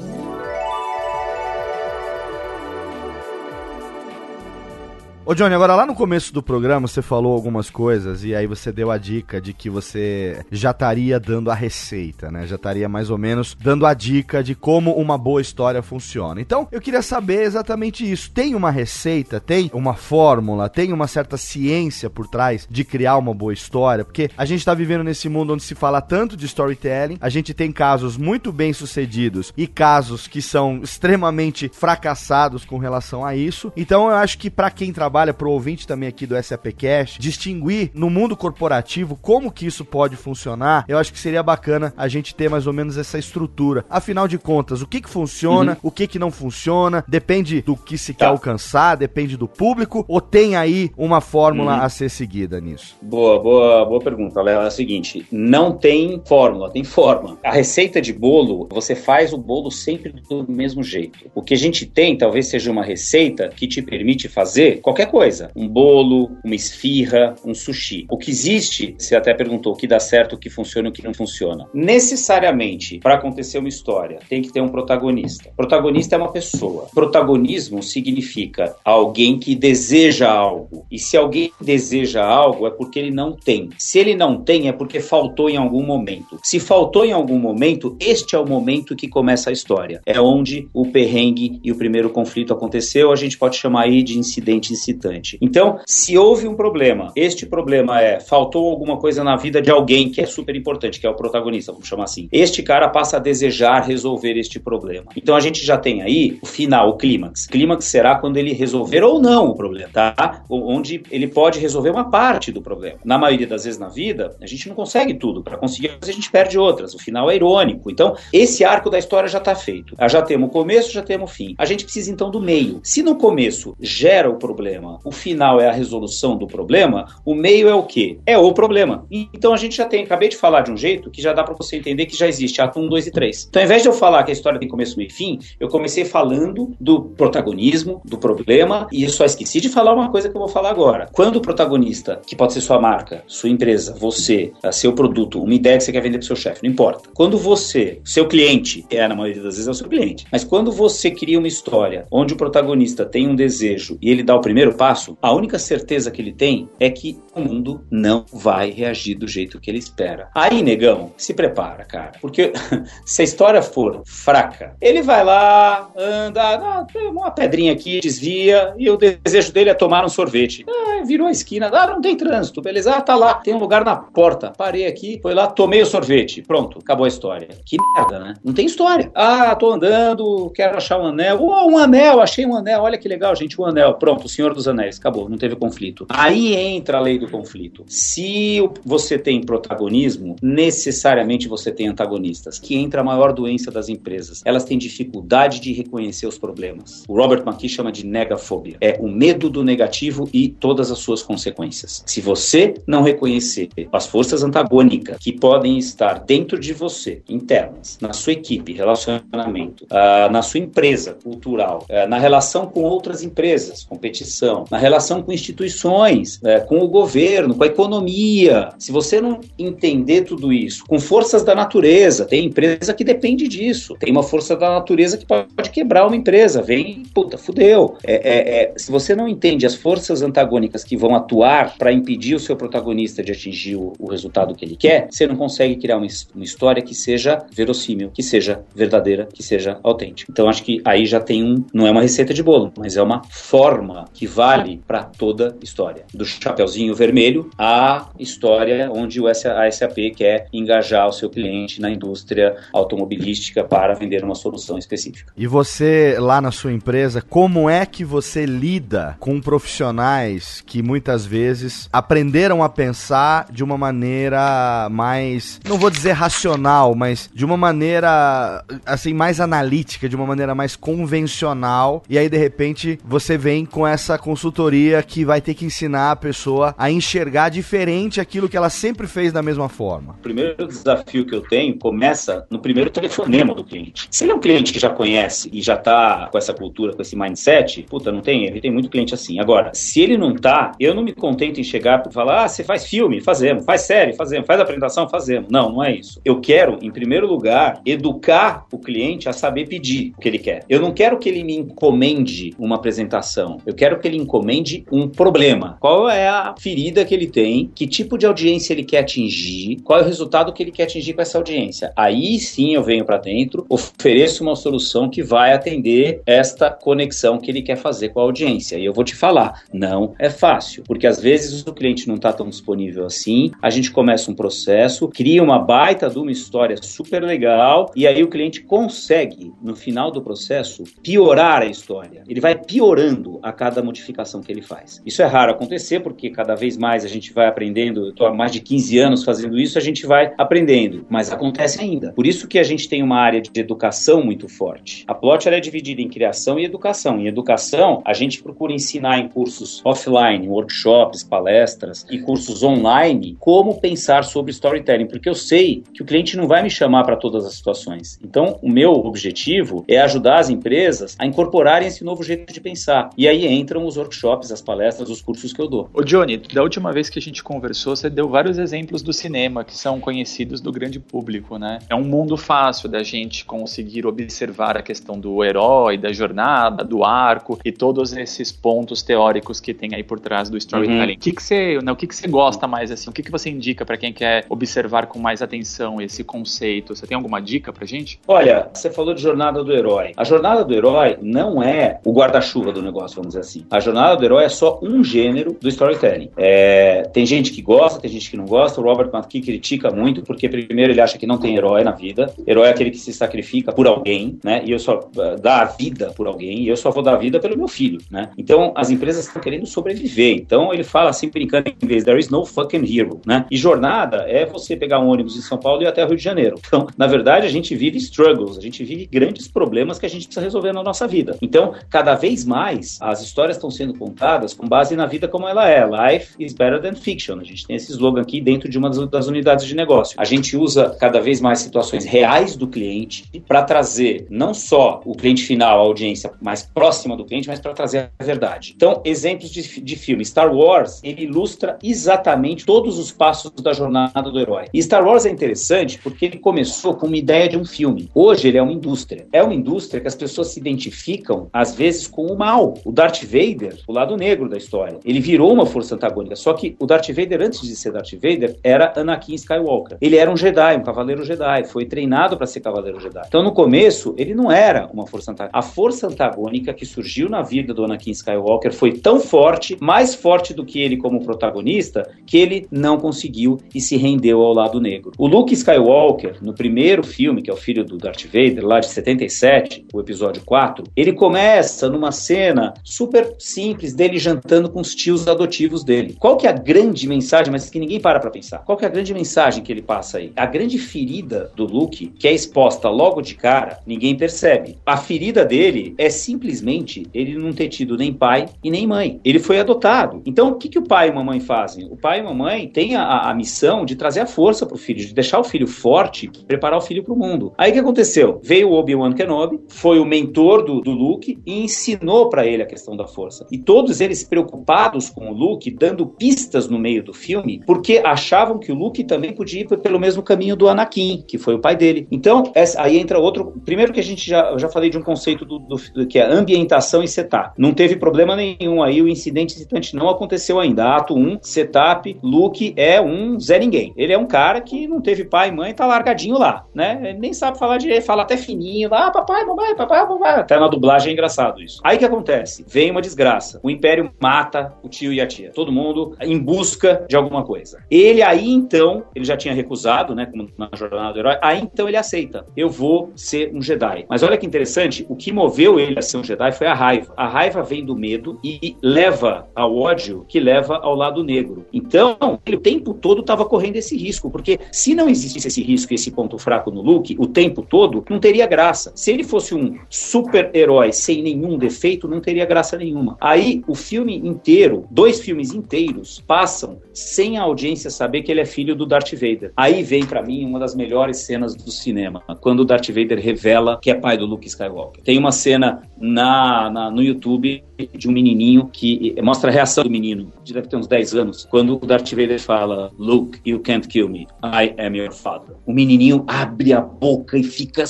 [5.29, 8.71] Ô Johnny, agora lá no começo do programa você falou algumas coisas e aí você
[8.71, 12.47] deu a dica de que você já estaria dando a receita, né?
[12.47, 16.39] Já estaria mais ou menos dando a dica de como uma boa história funciona.
[16.39, 18.31] Então, eu queria saber exatamente isso.
[18.31, 23.33] Tem uma receita, tem uma fórmula, tem uma certa ciência por trás de criar uma
[23.33, 24.05] boa história?
[24.05, 27.53] Porque a gente tá vivendo nesse mundo onde se fala tanto de storytelling, a gente
[27.53, 33.73] tem casos muito bem sucedidos e casos que são extremamente fracassados com relação a isso.
[33.75, 37.91] Então, eu acho que para quem trabalha, pro ouvinte também aqui do SAP Cash, distinguir
[37.93, 42.35] no mundo corporativo como que isso pode funcionar, eu acho que seria bacana a gente
[42.35, 43.85] ter mais ou menos essa estrutura.
[43.89, 45.89] Afinal de contas, o que que funciona, uhum.
[45.89, 48.19] o que que não funciona, depende do que se tá.
[48.19, 51.81] quer alcançar, depende do público, ou tem aí uma fórmula uhum.
[51.81, 52.95] a ser seguida nisso?
[53.01, 54.61] Boa, boa, boa pergunta, Léo.
[54.61, 57.37] É o seguinte, não tem fórmula, tem forma.
[57.43, 61.19] A receita de bolo, você faz o bolo sempre do mesmo jeito.
[61.33, 65.51] O que a gente tem, talvez seja uma receita que te permite fazer qualquer coisa.
[65.55, 68.05] Um bolo, uma esfirra, um sushi.
[68.09, 70.93] O que existe, você até perguntou, o que dá certo, o que funciona e o
[70.93, 71.67] que não funciona.
[71.73, 75.51] Necessariamente, para acontecer uma história, tem que ter um protagonista.
[75.55, 76.87] Protagonista é uma pessoa.
[76.93, 80.85] Protagonismo significa alguém que deseja algo.
[80.91, 83.69] E se alguém deseja algo, é porque ele não tem.
[83.77, 86.39] Se ele não tem, é porque faltou em algum momento.
[86.43, 90.01] Se faltou em algum momento, este é o momento que começa a história.
[90.05, 93.11] É onde o perrengue e o primeiro conflito aconteceu.
[93.11, 95.37] A gente pode chamar aí de incidente incitante.
[95.41, 100.09] Então, se houve um problema, este problema é faltou alguma coisa na vida de alguém
[100.09, 102.27] que é super importante, que é o protagonista, vamos chamar assim.
[102.31, 105.05] Este cara passa a desejar resolver este problema.
[105.15, 107.47] Então a gente já tem aí o final, o clímax.
[107.47, 110.43] Clímax será quando ele resolver ou não o problema, tá?
[110.49, 112.99] Onde ele pode resolver uma parte do problema.
[113.05, 115.43] Na maioria das vezes na vida, a gente não consegue tudo.
[115.43, 116.93] Para conseguir, a gente perde outras.
[116.93, 117.91] O final é irônico.
[117.91, 119.95] Então, esse arco da história já está feito.
[120.09, 121.55] Já temos o começo, já temos o fim.
[121.57, 122.79] A gente precisa então do meio.
[122.83, 127.67] Se no começo gera o problema, o final é a resolução do problema, o meio
[127.67, 128.19] é o quê?
[128.25, 129.05] É o problema.
[129.11, 131.53] Então a gente já tem, acabei de falar de um jeito que já dá para
[131.53, 133.47] você entender que já existe ato 1, 2 e 3.
[133.49, 135.67] Então, ao invés de eu falar que a história tem começo, meio e fim, eu
[135.67, 140.35] comecei falando do protagonismo, do problema, e eu só esqueci de falar uma coisa que
[140.35, 141.07] eu vou falar agora.
[141.11, 145.77] Quando o protagonista, que pode ser sua marca, sua empresa, você, seu produto, uma ideia
[145.77, 147.09] que você quer vender para seu chefe, não importa.
[147.13, 150.71] Quando você, seu cliente, é na maioria das vezes é o seu cliente, mas quando
[150.71, 154.66] você cria uma história onde o protagonista tem um desejo e ele dá o primeiro
[154.73, 159.27] passo, a única certeza que ele tem é que o mundo não vai reagir do
[159.27, 160.29] jeito que ele espera.
[160.33, 162.13] Aí, negão, se prepara, cara.
[162.19, 162.51] Porque
[163.05, 168.97] se a história for fraca, ele vai lá, anda, uma pedrinha aqui, desvia, e o
[168.97, 170.65] desejo dele é tomar um sorvete.
[170.67, 172.93] Ah, virou a esquina, ah, não tem trânsito, beleza?
[172.93, 174.53] Ah, tá lá, tem um lugar na porta.
[174.57, 176.41] Parei aqui, foi lá, tomei o sorvete.
[176.41, 177.47] Pronto, acabou a história.
[177.65, 178.33] Que merda, né?
[178.43, 179.11] Não tem história.
[179.13, 181.37] Ah, tô andando, quero achar um anel.
[181.41, 183.95] Oh, um anel, achei um anel, olha que legal, gente, um anel.
[183.95, 186.05] Pronto, o Senhor dos Anéis, acabou, não teve conflito.
[186.09, 187.85] Aí entra a lei do conflito.
[187.87, 194.41] Se você tem protagonismo, necessariamente você tem antagonistas, que entra a maior doença das empresas.
[194.43, 197.03] Elas têm dificuldade de reconhecer os problemas.
[197.07, 198.77] O Robert McKee chama de negafobia.
[198.81, 202.03] É o medo do negativo e todas as suas consequências.
[202.05, 208.13] Se você não reconhecer as forças antagônicas que podem estar dentro de você, internas, na
[208.13, 214.46] sua equipe, relacionamento, uh, na sua empresa cultural, uh, na relação com outras empresas, competição,
[214.69, 220.21] na relação com instituições, uh, com o governo, com a economia, se você não entender
[220.21, 224.69] tudo isso, com forças da natureza, tem empresa que depende disso, tem uma força da
[224.69, 227.97] natureza que pode quebrar uma empresa, vem, puta, fudeu.
[228.03, 232.35] É, é, é, se você não entende as forças antagônicas que vão atuar para impedir
[232.35, 235.97] o seu protagonista de atingir o, o, resultado que ele quer, você não consegue criar
[235.97, 240.31] uma, uma história que seja verossímil, que seja verdadeira, que seja autêntica.
[240.31, 243.01] Então acho que aí já tem um, não é uma receita de bolo, mas é
[243.01, 246.05] uma forma que vale para toda história.
[246.13, 251.81] Do Chapeuzinho Vermelho à história onde o SA, a SAP quer engajar o seu cliente
[251.81, 255.33] na indústria automobilística para vender uma solução específica.
[255.35, 261.25] E você, lá na sua empresa, como é que você lida com profissionais que muitas
[261.25, 267.57] vezes aprenderam a pensar de uma maneira mais, não vou dizer racional, mas de uma
[267.57, 273.65] maneira assim mais analítica, de uma maneira mais convencional, e aí de repente você vem
[273.65, 278.57] com essa consultoria que vai ter que ensinar a pessoa a enxergar diferente aquilo que
[278.57, 280.15] ela sempre fez da mesma forma.
[280.19, 284.09] O primeiro desafio que eu tenho começa no primeiro telefonema do cliente.
[284.11, 287.01] Se ele é um cliente que já conhece e já tá com essa cultura, com
[287.01, 289.39] esse mindset, puta, não tem erro, tem muito cliente assim.
[289.39, 292.65] Agora, se ele não tá, eu não me contento em chegar e falar, ah, você
[292.65, 293.21] faz filme?
[293.21, 293.63] Fazemos.
[293.63, 294.11] Faz série?
[294.11, 294.45] Fazemos.
[294.45, 295.07] Faz apresentação?
[295.07, 295.49] Fazemos.
[295.49, 296.19] Não, não é isso.
[296.25, 300.65] Eu quero, em primeiro lugar, educar o cliente a saber pedir o que ele quer.
[300.67, 303.61] Eu não quero que ele me encomende uma apresentação.
[303.65, 305.77] Eu quero que ele ele encomende um problema.
[305.79, 307.71] Qual é a ferida que ele tem?
[307.73, 309.77] Que tipo de audiência ele quer atingir?
[309.83, 311.91] Qual é o resultado que ele quer atingir com essa audiência?
[311.95, 317.51] Aí sim eu venho para dentro, ofereço uma solução que vai atender esta conexão que
[317.51, 318.77] ele quer fazer com a audiência.
[318.77, 322.33] E eu vou te falar, não é fácil, porque às vezes o cliente não está
[322.33, 323.51] tão disponível assim.
[323.61, 328.23] A gente começa um processo, cria uma baita de uma história super legal e aí
[328.23, 332.23] o cliente consegue no final do processo piorar a história.
[332.27, 335.01] Ele vai piorando a cada modificação que ele faz.
[335.05, 338.05] Isso é raro acontecer porque cada vez mais a gente vai aprendendo.
[338.05, 341.81] Eu estou há mais de 15 anos fazendo isso, a gente vai aprendendo, mas acontece
[341.81, 342.11] ainda.
[342.13, 345.03] Por isso que a gente tem uma área de educação muito forte.
[345.07, 347.19] A Plot é dividida em criação e educação.
[347.19, 353.79] Em educação, a gente procura ensinar em cursos offline, workshops, palestras e cursos online como
[353.79, 357.45] pensar sobre storytelling, porque eu sei que o cliente não vai me chamar para todas
[357.45, 358.19] as situações.
[358.23, 363.09] Então, o meu objetivo é ajudar as empresas a incorporarem esse novo jeito de pensar.
[363.17, 365.89] E aí entram os workshops, as palestras, os cursos que eu dou.
[365.93, 369.63] Ô Johnny, da última vez que a gente conversou, você deu vários exemplos do cinema
[369.63, 371.79] que são conhecidos do grande público, né?
[371.89, 377.03] É um mundo fácil da gente conseguir observar a questão do herói, da jornada, do
[377.03, 381.13] arco e todos esses pontos teóricos que tem aí por trás do storytelling.
[381.13, 381.17] Uhum.
[381.17, 383.09] O que que você, né, o que que você gosta mais assim?
[383.09, 386.95] O que que você indica para quem quer observar com mais atenção esse conceito?
[386.95, 388.19] Você tem alguma dica pra gente?
[388.27, 390.11] Olha, você falou de jornada do herói.
[390.17, 393.65] A jornada do herói não é o guarda-chuva do negócio, vamos dizer assim.
[393.69, 396.29] A jornada do herói é só um gênero do storytelling.
[396.37, 398.79] É, tem gente que gosta, tem gente que não gosta.
[398.79, 402.33] O Robert McKee critica muito porque primeiro ele acha que não tem herói na vida.
[402.45, 404.61] Herói é aquele que se sacrifica por alguém, né?
[404.65, 407.17] E eu só uh, dá a vida por alguém e eu só vou dar a
[407.17, 408.29] vida pelo meu filho, né?
[408.37, 410.35] Então as empresas estão querendo sobreviver.
[410.35, 413.45] Então ele fala assim brincando em inglês, there is no fucking hero, né?
[413.51, 416.23] E jornada é você pegar um ônibus em São Paulo e ir até Rio de
[416.23, 416.59] Janeiro.
[416.65, 420.25] Então, na verdade, a gente vive struggles, a gente vive grandes problemas que a gente
[420.25, 421.37] precisa resolver na nossa vida.
[421.41, 425.69] Então, cada vez mais as histórias estão sendo contadas com base na vida como ela
[425.69, 425.85] é.
[425.85, 427.39] Life is better than fiction.
[427.39, 430.15] A gente tem esse slogan aqui dentro de uma das unidades de negócio.
[430.19, 435.15] A gente usa cada vez mais situações reais do cliente para trazer não só o
[435.15, 438.73] cliente final, a audiência mais próxima do cliente, mas para trazer a verdade.
[438.75, 440.25] Então, exemplos de, de filme.
[440.25, 444.65] Star Wars, ele ilustra exatamente todos os passos da jornada do herói.
[444.73, 448.09] E Star Wars é interessante porque ele começou com uma ideia de um filme.
[448.13, 449.27] Hoje ele é uma indústria.
[449.31, 452.75] É uma indústria que as pessoas se identificam, às vezes, com o mal.
[452.85, 453.56] O Darth Vader,
[453.87, 456.35] o lado negro da história, ele virou uma força antagônica.
[456.35, 459.97] Só que o Darth Vader, antes de ser Darth Vader, era Anakin Skywalker.
[460.01, 461.65] Ele era um Jedi, um cavaleiro Jedi.
[461.65, 463.23] Foi treinado para ser cavaleiro Jedi.
[463.27, 465.57] Então, no começo, ele não era uma força antagônica.
[465.57, 470.53] A força antagônica que surgiu na vida do Anakin Skywalker foi tão forte, mais forte
[470.53, 475.11] do que ele como protagonista, que ele não conseguiu e se rendeu ao lado negro.
[475.17, 478.87] O Luke Skywalker, no primeiro filme, que é o filho do Darth Vader, lá de
[478.87, 485.27] 77, o episódio 4, ele começa numa cena super simples dele jantando com os tios
[485.27, 486.15] adotivos dele.
[486.19, 488.59] Qual que é a grande mensagem, mas que ninguém para pra pensar?
[488.59, 490.31] Qual que é a grande mensagem que ele passa aí?
[490.35, 494.77] A grande ferida do Luke, que é exposta logo de cara, ninguém percebe.
[494.85, 499.19] A ferida dele é simplesmente ele não ter tido nem pai e nem mãe.
[499.23, 500.21] Ele foi adotado.
[500.25, 501.85] Então, o que, que o pai e a mamãe fazem?
[501.85, 504.99] O pai e a mamãe têm a, a missão de trazer a força pro filho,
[504.99, 507.53] de deixar o filho forte, preparar o filho pro mundo.
[507.57, 508.39] Aí o que aconteceu?
[508.43, 512.65] Veio o Obi-Wan Kenobi, foi o mentor do, do Luke e ensinou para ele a
[512.65, 513.36] questão da força.
[513.51, 518.59] E todos eles preocupados com o Luke, dando pistas no meio do filme, porque achavam
[518.59, 521.75] que o Luke também podia ir pelo mesmo caminho do Anakin, que foi o pai
[521.75, 522.07] dele.
[522.11, 523.53] Então, essa, aí entra outro.
[523.65, 527.03] Primeiro que a gente já, já falei de um conceito do, do, que é ambientação
[527.03, 527.53] e setup.
[527.57, 530.95] Não teve problema nenhum aí, o incidente excitante não aconteceu ainda.
[530.95, 533.93] Ato 1, setup, Luke é um Zé Ninguém.
[533.95, 536.99] Ele é um cara que não teve pai e mãe, tá largadinho lá, né?
[537.03, 540.29] Ele nem sabe falar direito, fala até fininho lá, ah, papai, mamãe, papai, mamãe.
[540.29, 541.79] Até na dublagem é engraçado isso.
[541.83, 542.65] Aí que acontece?
[542.67, 543.26] Vem uma desgraça.
[543.63, 545.51] O Império mata o tio e a tia.
[545.53, 547.83] Todo mundo em busca de alguma coisa.
[547.89, 550.25] Ele aí então, ele já tinha recusado, né?
[550.25, 551.37] Como na jornada do herói.
[551.41, 552.45] Aí então ele aceita.
[552.55, 554.05] Eu vou ser um Jedi.
[554.09, 557.13] Mas olha que interessante, o que moveu ele a ser um Jedi foi a raiva.
[557.15, 561.65] A raiva vem do medo e leva ao ódio que leva ao lado negro.
[561.73, 565.93] Então, ele o tempo todo estava correndo esse risco, porque se não existisse esse risco,
[565.93, 568.91] esse ponto fraco no Luke, o tempo todo, não teria graça.
[568.95, 573.16] Se ele fosse um super-herói sem nenhum defeito, não teria graça nenhuma.
[573.19, 578.45] Aí, o filme inteiro, dois filmes inteiros, passam sem a audiência saber que ele é
[578.45, 579.51] filho do Darth Vader.
[579.55, 583.79] Aí vem para mim uma das melhores cenas do cinema, quando o Darth Vader revela
[583.81, 585.03] que é pai do Luke Skywalker.
[585.03, 587.63] Tem uma cena na, na no YouTube
[587.93, 591.75] de um menininho que mostra a reação do menino, deve ter uns 10 anos, quando
[591.75, 595.55] o Darth Vader fala, Luke, you can't kill me, I am your father.
[595.65, 597.83] O menininho abre a boca e fica...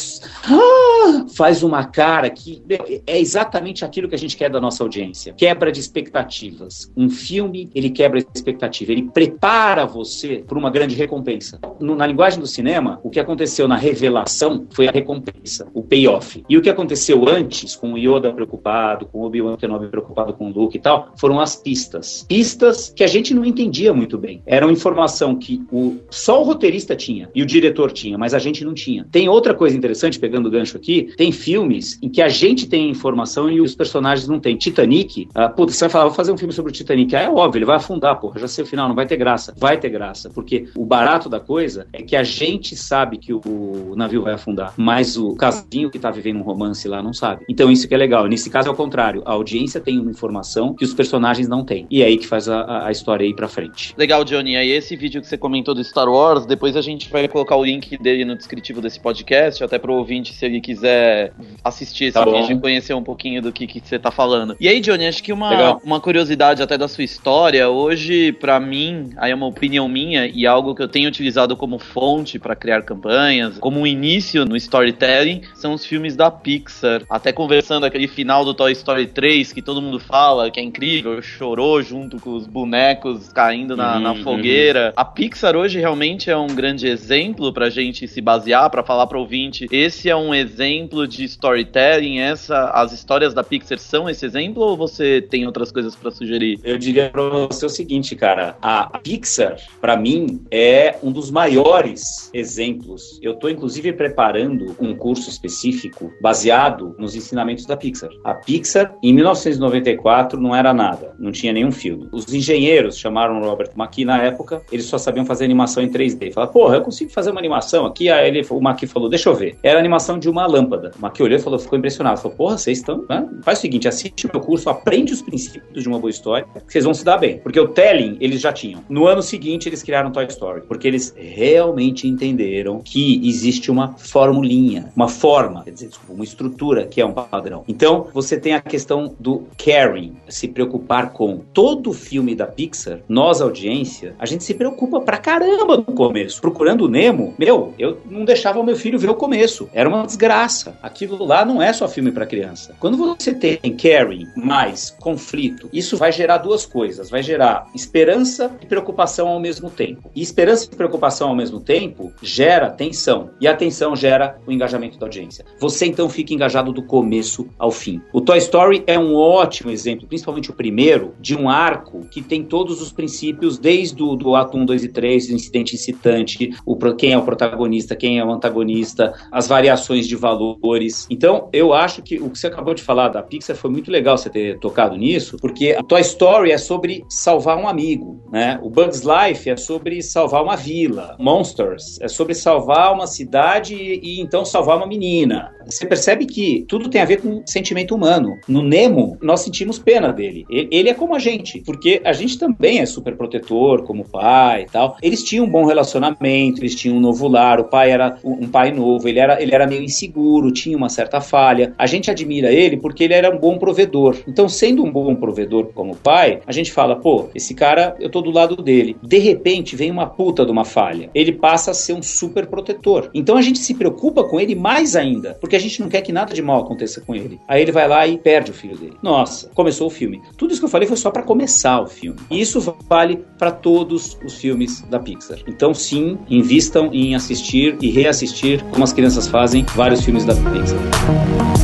[0.45, 1.25] Ah!
[1.33, 2.61] Faz uma cara que
[3.05, 5.33] é exatamente aquilo que a gente quer da nossa audiência.
[5.33, 6.91] Quebra de expectativas.
[6.97, 11.59] Um filme, ele quebra a expectativa, ele prepara você para uma grande recompensa.
[11.79, 16.43] Na linguagem do cinema, o que aconteceu na revelação foi a recompensa, o payoff.
[16.49, 20.53] E o que aconteceu antes, com o Yoda preocupado, com o Obi-Wan Preocupado com o
[20.53, 22.25] Luke e tal, foram as pistas.
[22.27, 24.41] Pistas que a gente não entendia muito bem.
[24.45, 28.63] Eram informação que o, só o roteirista tinha e o diretor tinha, mas a gente
[28.65, 29.05] não tinha.
[29.11, 32.89] Tem outra coisa interessante, pegando o gancho aqui, tem filmes em que a gente tem
[32.89, 34.57] informação e os personagens não têm.
[34.57, 37.15] Titanic, putz, você vai falar, vou fazer um filme sobre o Titanic.
[37.15, 39.53] Ah, é óbvio, ele vai afundar, porra, já sei o final, não vai ter graça.
[39.57, 43.93] Vai ter graça, porque o barato da coisa é que a gente sabe que o
[43.95, 47.45] navio vai afundar, mas o casinho que tá vivendo um romance lá não sabe.
[47.49, 48.27] Então isso que é legal.
[48.27, 49.21] Nesse caso é o contrário.
[49.25, 51.85] A audiência tem uma informação que os personagens não têm.
[51.89, 53.93] E é aí que faz a, a história ir pra frente.
[53.97, 54.55] Legal, Johnny.
[54.55, 57.63] Aí esse vídeo que você comentou do Star Wars, depois a gente vai colocar o
[57.63, 62.25] link dele no descritivo desse podcast, até pro ouvinte, se ele quiser assistir esse tá
[62.25, 64.55] vídeo e conhecer um pouquinho do que, que você tá falando.
[64.59, 69.11] E aí, Johnny, acho que uma, uma curiosidade até da sua história, hoje, para mim,
[69.17, 72.81] aí é uma opinião minha e algo que eu tenho utilizado como fonte para criar
[72.83, 77.03] campanhas, como um início no storytelling, são os filmes da Pixar.
[77.09, 81.19] Até conversando aquele final do Toy Story 3, que todo mundo fala que é incrível,
[81.19, 84.89] chorou junto com os bonecos caindo na, uhum, na fogueira.
[84.89, 84.93] Uhum.
[84.95, 89.19] A Pixar hoje realmente é um grande exemplo pra gente se basear, para falar pro
[89.19, 94.61] ouvinte, esse é um exemplo de storytelling, essa, as histórias da Pixar são esse exemplo
[94.61, 96.59] ou você tem outras coisas para sugerir?
[96.63, 102.29] Eu diria pra você o seguinte, cara, a Pixar, para mim, é um dos maiores
[102.31, 103.19] exemplos.
[103.23, 108.11] Eu tô inclusive preparando um curso específico baseado nos ensinamentos da Pixar.
[108.23, 109.13] A Pixar, em
[109.55, 112.07] 1994, não era nada, não tinha nenhum filme.
[112.11, 116.33] Os engenheiros chamaram o Robert McKee na época, eles só sabiam fazer animação em 3D.
[116.33, 118.09] Falaram, porra, eu consigo fazer uma animação aqui?
[118.09, 119.57] Aí ele, o McKee falou, deixa eu ver.
[119.63, 120.91] Era a animação de uma lâmpada.
[121.01, 122.19] O McKee olhou e falou, ficou impressionado.
[122.19, 123.05] Falou, porra, vocês estão.
[123.09, 123.27] Né?
[123.41, 126.71] Faz o seguinte, assiste o meu curso, aprende os princípios de uma boa história, que
[126.71, 127.39] vocês vão se dar bem.
[127.39, 128.83] Porque o telling eles já tinham.
[128.89, 134.91] No ano seguinte, eles criaram Toy Story, porque eles realmente entenderam que existe uma formulinha,
[134.95, 137.63] uma forma, quer dizer, desculpa, uma estrutura que é um padrão.
[137.67, 141.41] Então, você tem a questão do caring, se preocupar com.
[141.53, 146.41] Todo filme da Pixar, nós, audiência, a gente se preocupa pra caramba no começo.
[146.41, 149.69] Procurando o Nemo, meu, eu não deixava o meu filho ver o começo.
[149.73, 150.77] Era uma desgraça.
[150.81, 152.75] Aquilo lá não é só filme para criança.
[152.79, 157.09] Quando você tem caring mais conflito, isso vai gerar duas coisas.
[157.09, 160.09] Vai gerar esperança e preocupação ao mesmo tempo.
[160.15, 163.31] E esperança e preocupação ao mesmo tempo gera tensão.
[163.39, 165.45] E a tensão gera o engajamento da audiência.
[165.59, 168.01] Você então fica engajado do começo ao fim.
[168.13, 172.43] O Toy Story é um ótimo exemplo, principalmente o primeiro, de um arco que tem
[172.43, 176.75] todos os princípios, desde o do ato 1, 2 e 3, o incidente incitante, o,
[176.95, 181.07] quem é o protagonista, quem é o antagonista, as variações de valores.
[181.09, 184.17] Então, eu acho que o que você acabou de falar da Pixar foi muito legal
[184.17, 188.59] você ter tocado nisso, porque a Toy Story é sobre salvar um amigo, né?
[188.61, 191.15] O Bugs Life é sobre salvar uma vila.
[191.19, 195.51] Monsters é sobre salvar uma cidade e, e então salvar uma menina.
[195.65, 198.37] Você percebe que tudo tem a ver com sentimento humano.
[198.47, 200.45] No Nemo, nós sentimos pena dele.
[200.49, 204.65] Ele, é como a gente, porque a gente também é super protetor, como pai e
[204.65, 204.97] tal.
[205.01, 208.71] Eles tinham um bom relacionamento, eles tinham um novo lar, o pai era um pai
[208.71, 211.73] novo, ele era, ele era meio inseguro, tinha uma certa falha.
[211.77, 214.17] A gente admira ele porque ele era um bom provedor.
[214.27, 218.21] Então, sendo um bom provedor como pai, a gente fala, pô, esse cara, eu tô
[218.21, 218.97] do lado dele.
[219.01, 221.09] De repente, vem uma puta de uma falha.
[221.13, 223.09] Ele passa a ser um super protetor.
[223.13, 226.11] Então, a gente se preocupa com ele mais ainda, porque a gente não quer que
[226.11, 227.39] nada de mal aconteça com ele.
[227.47, 228.96] Aí ele vai lá e perde o filho dele.
[229.01, 230.21] Nossa, começou o filme.
[230.37, 232.17] Tudo isso que eu falei foi só para começar o filme.
[232.29, 235.39] E isso vale para todos os filmes da Pixar.
[235.47, 241.56] Então, sim, invistam em assistir e reassistir, como as crianças fazem, vários filmes da Pixar.